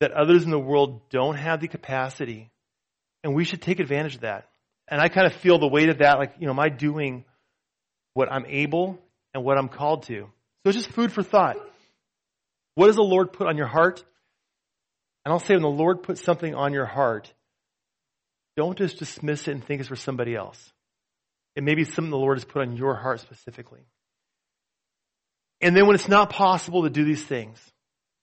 that 0.00 0.12
others 0.12 0.44
in 0.44 0.50
the 0.50 0.58
world 0.58 1.08
don't 1.10 1.36
have 1.36 1.60
the 1.60 1.68
capacity 1.68 2.50
and 3.22 3.34
we 3.34 3.44
should 3.44 3.62
take 3.62 3.80
advantage 3.80 4.16
of 4.16 4.20
that. 4.22 4.48
And 4.88 5.00
I 5.00 5.08
kind 5.08 5.26
of 5.26 5.34
feel 5.34 5.58
the 5.58 5.68
weight 5.68 5.88
of 5.88 5.98
that, 5.98 6.18
like, 6.18 6.34
you 6.38 6.46
know, 6.46 6.52
am 6.52 6.60
I 6.60 6.68
doing 6.68 7.24
what 8.14 8.30
I'm 8.32 8.46
able 8.46 8.98
and 9.34 9.44
what 9.44 9.56
I'm 9.56 9.68
called 9.68 10.04
to? 10.04 10.14
So 10.62 10.68
it's 10.68 10.76
just 10.76 10.90
food 10.90 11.12
for 11.12 11.22
thought. 11.22 11.56
What 12.80 12.86
does 12.86 12.96
the 12.96 13.02
Lord 13.02 13.34
put 13.34 13.46
on 13.46 13.58
your 13.58 13.66
heart? 13.66 14.02
And 15.26 15.34
I'll 15.34 15.38
say 15.38 15.52
when 15.52 15.60
the 15.60 15.68
Lord 15.68 16.02
puts 16.02 16.24
something 16.24 16.54
on 16.54 16.72
your 16.72 16.86
heart, 16.86 17.30
don't 18.56 18.78
just 18.78 18.98
dismiss 18.98 19.48
it 19.48 19.50
and 19.50 19.62
think 19.62 19.80
it's 19.80 19.88
for 19.90 19.96
somebody 19.96 20.34
else. 20.34 20.72
It 21.54 21.62
may 21.62 21.74
be 21.74 21.84
something 21.84 22.08
the 22.08 22.16
Lord 22.16 22.38
has 22.38 22.46
put 22.46 22.62
on 22.62 22.78
your 22.78 22.94
heart 22.94 23.20
specifically. 23.20 23.82
And 25.60 25.76
then 25.76 25.86
when 25.86 25.94
it's 25.94 26.08
not 26.08 26.30
possible 26.30 26.84
to 26.84 26.88
do 26.88 27.04
these 27.04 27.22
things, 27.22 27.58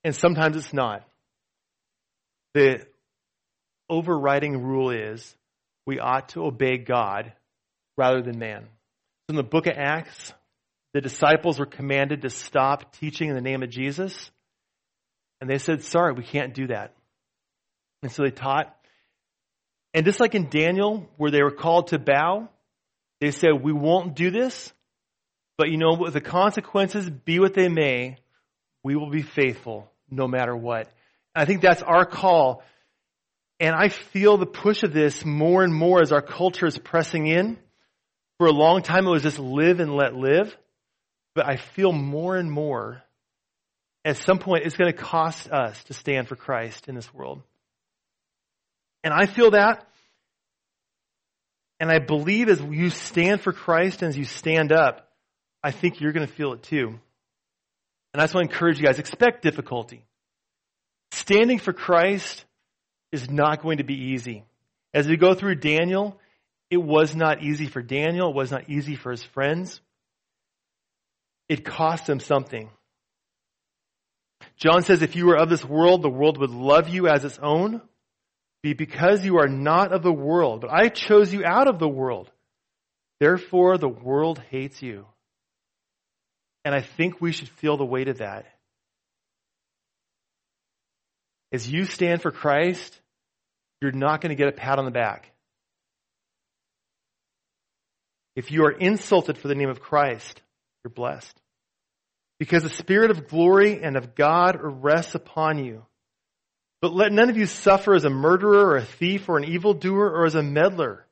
and 0.03 0.15
sometimes 0.15 0.57
it's 0.57 0.73
not, 0.73 1.07
the 2.55 2.83
overriding 3.91 4.63
rule 4.63 4.89
is 4.89 5.35
we 5.85 5.99
ought 5.99 6.29
to 6.29 6.43
obey 6.43 6.79
God 6.79 7.31
rather 7.95 8.23
than 8.23 8.39
man. 8.39 8.65
In 9.29 9.35
the 9.35 9.43
book 9.43 9.67
of 9.67 9.73
Acts, 9.77 10.33
the 10.95 11.01
disciples 11.01 11.59
were 11.59 11.67
commanded 11.67 12.23
to 12.23 12.31
stop 12.31 12.93
teaching 12.93 13.29
in 13.29 13.35
the 13.35 13.41
name 13.41 13.61
of 13.61 13.69
Jesus. 13.69 14.31
And 15.39 15.49
they 15.49 15.57
said, 15.57 15.83
sorry, 15.83 16.13
we 16.13 16.23
can't 16.23 16.53
do 16.53 16.67
that. 16.67 16.93
And 18.01 18.11
so 18.11 18.23
they 18.23 18.31
taught. 18.31 18.75
And 19.93 20.05
just 20.05 20.19
like 20.19 20.35
in 20.35 20.49
Daniel, 20.49 21.07
where 21.17 21.31
they 21.31 21.43
were 21.43 21.51
called 21.51 21.87
to 21.87 21.99
bow, 21.99 22.49
they 23.21 23.31
said, 23.31 23.61
we 23.61 23.71
won't 23.71 24.15
do 24.15 24.31
this. 24.31 24.71
But 25.57 25.69
you 25.69 25.77
know, 25.77 25.93
what 25.93 26.13
the 26.13 26.21
consequences 26.21 27.09
be 27.09 27.39
what 27.39 27.53
they 27.53 27.67
may, 27.67 28.17
we 28.83 28.95
will 28.95 29.09
be 29.09 29.23
faithful 29.23 29.91
no 30.09 30.27
matter 30.27 30.55
what. 30.55 30.87
And 31.33 31.41
I 31.41 31.45
think 31.45 31.61
that's 31.61 31.81
our 31.81 32.05
call 32.05 32.63
and 33.59 33.75
I 33.75 33.89
feel 33.89 34.37
the 34.37 34.45
push 34.45 34.83
of 34.83 34.93
this 34.93 35.25
more 35.25 35.63
and 35.63 35.73
more 35.73 36.01
as 36.01 36.11
our 36.11 36.21
culture 36.21 36.67
is 36.67 36.77
pressing 36.77 37.27
in. 37.27 37.57
For 38.37 38.45
a 38.45 38.51
long 38.51 38.83
time, 38.83 39.07
it 39.07 39.09
was 39.09 39.23
just 39.23 39.39
live 39.39 39.79
and 39.79 39.95
let 39.95 40.13
live. 40.13 40.55
But 41.33 41.47
I 41.47 41.57
feel 41.57 41.91
more 41.91 42.35
and 42.35 42.51
more 42.51 43.01
at 44.07 44.15
some 44.17 44.39
point 44.39 44.65
it's 44.65 44.77
going 44.77 44.91
to 44.91 44.97
cost 44.97 45.51
us 45.51 45.83
to 45.85 45.93
stand 45.93 46.27
for 46.29 46.35
Christ 46.35 46.87
in 46.87 46.95
this 46.95 47.13
world. 47.13 47.41
And 49.03 49.13
I 49.13 49.25
feel 49.25 49.51
that. 49.51 49.85
And 51.79 51.91
I 51.91 51.99
believe 51.99 52.47
as 52.47 52.61
you 52.61 52.89
stand 52.89 53.41
for 53.41 53.51
Christ 53.51 54.01
and 54.01 54.09
as 54.09 54.17
you 54.17 54.23
stand 54.23 54.71
up, 54.71 55.09
I 55.61 55.71
think 55.71 55.99
you're 55.99 56.13
going 56.13 56.25
to 56.25 56.33
feel 56.33 56.53
it 56.53 56.63
too. 56.63 56.87
And 56.87 58.21
that's 58.21 58.33
why 58.33 58.39
I 58.39 58.43
encourage 58.43 58.79
you 58.79 58.85
guys 58.85 58.97
expect 58.97 59.43
difficulty. 59.43 60.05
Standing 61.11 61.59
for 61.59 61.73
Christ 61.73 62.45
is 63.11 63.29
not 63.29 63.61
going 63.61 63.77
to 63.77 63.83
be 63.83 64.13
easy. 64.13 64.45
As 64.93 65.07
we 65.07 65.17
go 65.17 65.33
through 65.33 65.55
Daniel, 65.55 66.17
it 66.69 66.77
was 66.77 67.15
not 67.15 67.43
easy 67.43 67.67
for 67.67 67.81
Daniel. 67.81 68.29
It 68.29 68.35
was 68.35 68.51
not 68.51 68.69
easy 68.69 68.95
for 68.95 69.11
his 69.11 69.23
friends. 69.23 69.81
It 71.49 71.65
cost 71.65 72.07
them 72.07 72.19
something. 72.19 72.69
John 74.57 74.81
says, 74.83 75.01
if 75.01 75.15
you 75.15 75.27
were 75.27 75.37
of 75.37 75.49
this 75.49 75.63
world, 75.63 76.01
the 76.01 76.09
world 76.09 76.39
would 76.39 76.49
love 76.49 76.89
you 76.89 77.07
as 77.07 77.23
its 77.23 77.39
own. 77.41 77.81
Be 78.63 78.73
because 78.73 79.23
you 79.23 79.37
are 79.37 79.47
not 79.47 79.93
of 79.93 80.01
the 80.01 80.11
world, 80.11 80.61
but 80.61 80.71
I 80.71 80.89
chose 80.89 81.31
you 81.31 81.45
out 81.45 81.67
of 81.67 81.77
the 81.77 81.87
world. 81.87 82.31
Therefore, 83.19 83.77
the 83.77 83.87
world 83.87 84.41
hates 84.49 84.81
you. 84.81 85.05
And 86.65 86.73
I 86.73 86.81
think 86.81 87.21
we 87.21 87.31
should 87.31 87.49
feel 87.49 87.77
the 87.77 87.85
weight 87.85 88.07
of 88.07 88.17
that. 88.17 88.45
As 91.51 91.69
you 91.69 91.85
stand 91.85 92.21
for 92.21 92.31
Christ, 92.31 92.99
you're 93.81 93.91
not 93.91 94.21
going 94.21 94.31
to 94.31 94.35
get 94.35 94.49
a 94.49 94.51
pat 94.51 94.79
on 94.79 94.85
the 94.85 94.91
back. 94.91 95.31
If 98.35 98.51
you 98.51 98.65
are 98.65 98.71
insulted 98.71 99.37
for 99.37 99.47
the 99.47 99.55
name 99.55 99.69
of 99.69 99.79
Christ, 99.79 100.41
you're 100.83 100.91
blessed. 100.91 101.39
Because 102.39 102.63
the 102.63 102.69
Spirit 102.69 103.11
of 103.11 103.27
glory 103.27 103.81
and 103.81 103.97
of 103.97 104.15
God 104.15 104.57
rests 104.61 105.15
upon 105.15 105.63
you. 105.63 105.85
But 106.81 106.93
let 106.93 107.11
none 107.11 107.29
of 107.29 107.37
you 107.37 107.47
suffer 107.47 107.95
as 107.95 108.05
a 108.05 108.09
murderer 108.09 108.67
or 108.67 108.77
a 108.77 108.85
thief 108.85 109.27
or 109.29 109.37
an 109.37 109.45
evildoer 109.45 110.11
or 110.11 110.25
as 110.25 110.35
a 110.35 110.43
meddler. 110.43 111.05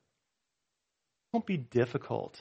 Don't 1.34 1.46
be 1.46 1.58
difficult. 1.58 2.40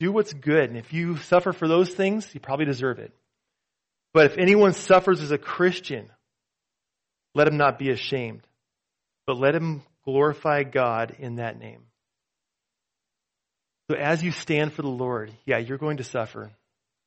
Do 0.00 0.10
what's 0.10 0.32
good. 0.32 0.64
And 0.64 0.76
if 0.76 0.92
you 0.92 1.18
suffer 1.18 1.52
for 1.52 1.68
those 1.68 1.90
things, 1.90 2.28
you 2.34 2.40
probably 2.40 2.66
deserve 2.66 2.98
it. 2.98 3.12
But 4.12 4.26
if 4.26 4.38
anyone 4.38 4.72
suffers 4.72 5.20
as 5.20 5.30
a 5.30 5.38
Christian, 5.38 6.10
let 7.34 7.46
him 7.46 7.56
not 7.56 7.78
be 7.78 7.90
ashamed, 7.90 8.42
but 9.26 9.38
let 9.38 9.54
him 9.54 9.82
glorify 10.04 10.64
God 10.64 11.14
in 11.18 11.36
that 11.36 11.58
name. 11.60 11.82
So 13.88 13.96
as 13.96 14.22
you 14.22 14.32
stand 14.32 14.72
for 14.72 14.82
the 14.82 14.88
Lord, 14.88 15.32
yeah, 15.44 15.58
you're 15.58 15.78
going 15.78 15.98
to 15.98 16.04
suffer 16.04 16.50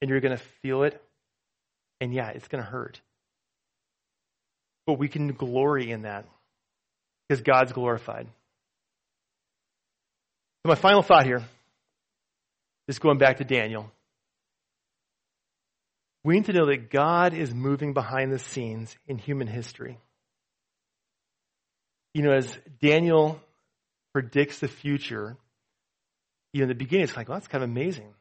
and 0.04 0.10
you're 0.10 0.20
going 0.20 0.38
to 0.38 0.44
feel 0.62 0.84
it. 0.84 1.02
And 2.02 2.14
yeah, 2.14 2.28
it's 2.32 2.50
going 2.50 2.62
to 2.62 2.70
hurt. 2.70 3.00
But 4.86 5.00
we 5.00 5.08
can 5.08 5.30
glory 5.30 5.92
in 5.92 6.02
that 6.02 6.26
because 7.30 7.42
God's 7.42 7.72
glorified. 7.72 8.28
So 10.62 10.70
my 10.70 10.76
final 10.76 11.04
thought 11.04 11.26
here 11.26 11.42
is 12.90 13.00
going 13.00 13.18
back 13.18 13.38
to 13.38 13.46
Daniel. 13.46 13.90
We 16.26 16.36
need 16.36 16.46
to 16.46 16.54
know 16.54 16.66
that 16.66 16.92
God 16.92 17.34
is 17.34 17.54
moving 17.54 17.94
behind 17.94 18.30
the 18.30 18.40
scenes 18.40 18.94
in 19.08 19.18
human 19.18 19.48
history. 19.48 20.00
You 22.14 22.24
know, 22.24 22.34
as 22.34 22.58
Daniel 22.82 23.40
predicts 24.12 24.60
the 24.60 24.68
future, 24.68 25.38
you 26.52 26.60
know, 26.60 26.64
in 26.64 26.70
the 26.70 26.76
beginning, 26.76 27.06
it's 27.06 27.16
like, 27.16 27.30
well, 27.30 27.38
that's 27.38 27.48
kind 27.48 27.64
of 27.64 27.70
amazing. 27.70 28.14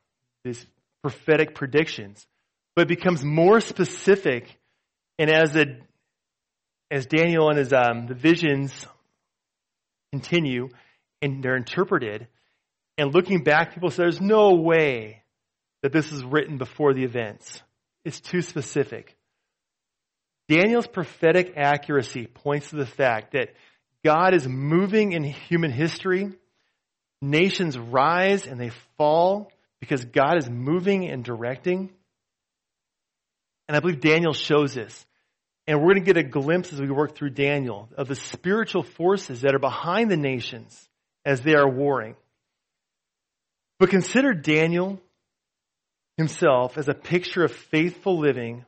These 0.44 0.64
prophetic 1.02 1.54
predictions. 1.54 2.26
But 2.74 2.88
becomes 2.88 3.22
more 3.22 3.60
specific. 3.60 4.56
And 5.18 5.30
as 5.30 5.52
the, 5.52 5.78
as 6.90 7.06
Daniel 7.06 7.50
and 7.50 7.58
his, 7.58 7.72
um, 7.72 8.06
the 8.06 8.14
visions 8.14 8.86
continue 10.12 10.68
and 11.20 11.42
they're 11.42 11.56
interpreted, 11.56 12.28
and 12.98 13.14
looking 13.14 13.42
back, 13.42 13.74
people 13.74 13.90
say, 13.90 14.02
there's 14.04 14.20
no 14.20 14.54
way 14.54 15.22
that 15.82 15.92
this 15.92 16.12
is 16.12 16.24
written 16.24 16.58
before 16.58 16.94
the 16.94 17.04
events. 17.04 17.62
It's 18.04 18.20
too 18.20 18.42
specific. 18.42 19.16
Daniel's 20.48 20.86
prophetic 20.86 21.54
accuracy 21.56 22.26
points 22.26 22.70
to 22.70 22.76
the 22.76 22.86
fact 22.86 23.32
that 23.32 23.54
God 24.04 24.34
is 24.34 24.46
moving 24.46 25.12
in 25.12 25.22
human 25.22 25.70
history. 25.70 26.32
Nations 27.20 27.78
rise 27.78 28.46
and 28.46 28.60
they 28.60 28.70
fall 28.98 29.51
because 29.82 30.04
God 30.04 30.38
is 30.38 30.48
moving 30.48 31.08
and 31.08 31.24
directing. 31.24 31.90
And 33.66 33.76
I 33.76 33.80
believe 33.80 34.00
Daniel 34.00 34.32
shows 34.32 34.74
this. 34.74 35.06
And 35.66 35.80
we're 35.80 35.94
going 35.94 36.04
to 36.04 36.12
get 36.12 36.16
a 36.16 36.22
glimpse 36.22 36.72
as 36.72 36.80
we 36.80 36.88
work 36.88 37.16
through 37.16 37.30
Daniel 37.30 37.88
of 37.96 38.06
the 38.06 38.14
spiritual 38.14 38.84
forces 38.84 39.40
that 39.40 39.56
are 39.56 39.58
behind 39.58 40.08
the 40.08 40.16
nations 40.16 40.88
as 41.24 41.40
they 41.40 41.56
are 41.56 41.68
warring. 41.68 42.14
But 43.80 43.90
consider 43.90 44.34
Daniel 44.34 45.00
himself 46.16 46.78
as 46.78 46.88
a 46.88 46.94
picture 46.94 47.42
of 47.42 47.50
faithful 47.50 48.20
living 48.20 48.64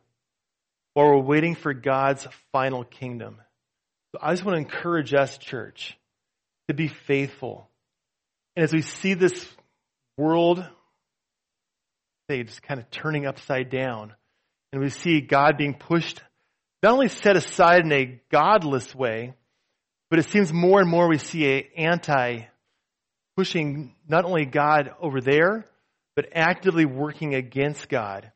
while 0.95 1.07
we're 1.07 1.23
waiting 1.23 1.55
for 1.55 1.75
God's 1.75 2.27
final 2.51 2.83
kingdom. 2.83 3.37
So 4.11 4.19
I 4.21 4.33
just 4.33 4.45
want 4.45 4.57
to 4.57 4.63
encourage 4.63 5.15
us, 5.15 5.39
church, 5.39 5.97
to 6.67 6.75
be 6.75 6.89
faithful. 6.89 7.69
And 8.57 8.65
as 8.65 8.73
we 8.73 8.83
see 8.83 9.15
this 9.15 9.47
world, 10.17 10.67
say, 12.29 12.43
just 12.43 12.63
kind 12.63 12.81
of 12.81 12.91
turning 12.91 13.27
upside 13.27 13.71
down, 13.71 14.15
and 14.73 14.83
we 14.83 14.91
see 14.91 15.21
God 15.21 15.57
being 15.57 15.75
pushed, 15.75 16.23
not 16.83 16.93
only 16.93 17.09
set 17.09 17.37
aside 17.37 17.85
in 17.85 17.93
a 17.93 18.21
godless 18.31 18.95
way, 18.95 19.35
but 20.11 20.19
it 20.19 20.31
seems 20.31 20.53
more 20.53 20.81
and 20.81 20.89
more 20.89 21.09
we 21.09 21.19
see 21.19 21.47
a 21.47 21.71
anti 21.77 22.43
pushing 23.37 23.95
not 24.09 24.25
only 24.25 24.45
God 24.45 24.91
over 25.01 25.21
there, 25.21 25.67
but 26.15 26.29
actively 26.33 26.85
working 26.85 27.35
against 27.35 27.89
God. 27.89 28.31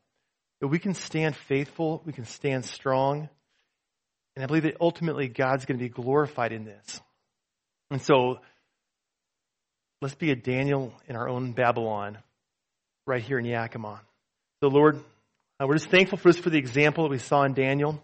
That 0.61 0.67
we 0.67 0.79
can 0.79 0.93
stand 0.93 1.37
faithful, 1.37 2.01
we 2.05 2.11
can 2.11 2.25
stand 2.25 2.65
strong, 2.65 3.29
and 4.35 4.43
I 4.43 4.47
believe 4.47 4.63
that 4.63 4.77
ultimately 4.81 5.27
God's 5.27 5.65
going 5.65 5.77
to 5.77 5.83
be 5.83 5.89
glorified 5.89 6.51
in 6.51 6.65
this. 6.65 7.01
And 7.91 8.01
so, 8.01 8.39
let's 10.01 10.15
be 10.15 10.31
a 10.31 10.35
Daniel 10.35 10.93
in 11.07 11.15
our 11.15 11.27
own 11.29 11.53
Babylon, 11.53 12.17
right 13.09 13.23
here 13.23 13.39
in 13.39 13.45
Yakima. 13.45 13.99
So, 14.61 14.69
Lord, 14.69 14.97
uh, 15.59 15.65
we're 15.67 15.77
just 15.77 15.89
thankful 15.89 16.17
for 16.17 16.31
this, 16.31 16.39
for 16.39 16.49
the 16.49 16.59
example 16.59 17.03
that 17.03 17.09
we 17.09 17.17
saw 17.17 17.43
in 17.43 17.53
Daniel. 17.53 18.01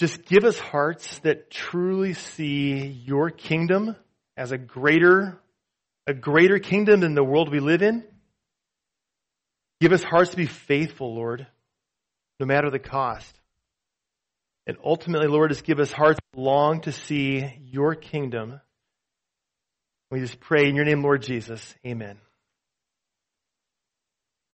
Just 0.00 0.24
give 0.24 0.44
us 0.44 0.58
hearts 0.58 1.20
that 1.20 1.50
truly 1.50 2.14
see 2.14 2.86
your 2.86 3.30
kingdom 3.30 3.94
as 4.36 4.50
a 4.50 4.58
greater, 4.58 5.38
a 6.06 6.12
greater 6.12 6.58
kingdom 6.58 7.00
than 7.00 7.14
the 7.14 7.22
world 7.22 7.52
we 7.52 7.60
live 7.60 7.82
in. 7.82 8.02
Give 9.80 9.92
us 9.92 10.02
hearts 10.02 10.30
to 10.30 10.36
be 10.36 10.46
faithful, 10.46 11.14
Lord, 11.14 11.46
no 12.40 12.46
matter 12.46 12.68
the 12.68 12.80
cost. 12.80 13.32
And 14.66 14.76
ultimately, 14.84 15.28
Lord, 15.28 15.50
just 15.50 15.64
give 15.64 15.78
us 15.78 15.92
hearts 15.92 16.18
long 16.34 16.80
to 16.82 16.92
see 16.92 17.44
your 17.64 17.94
kingdom. 17.94 18.60
We 20.12 20.20
just 20.20 20.40
pray 20.40 20.68
in 20.68 20.76
your 20.76 20.84
name, 20.84 21.02
Lord 21.02 21.22
Jesus. 21.22 21.74
Amen. 21.86 22.18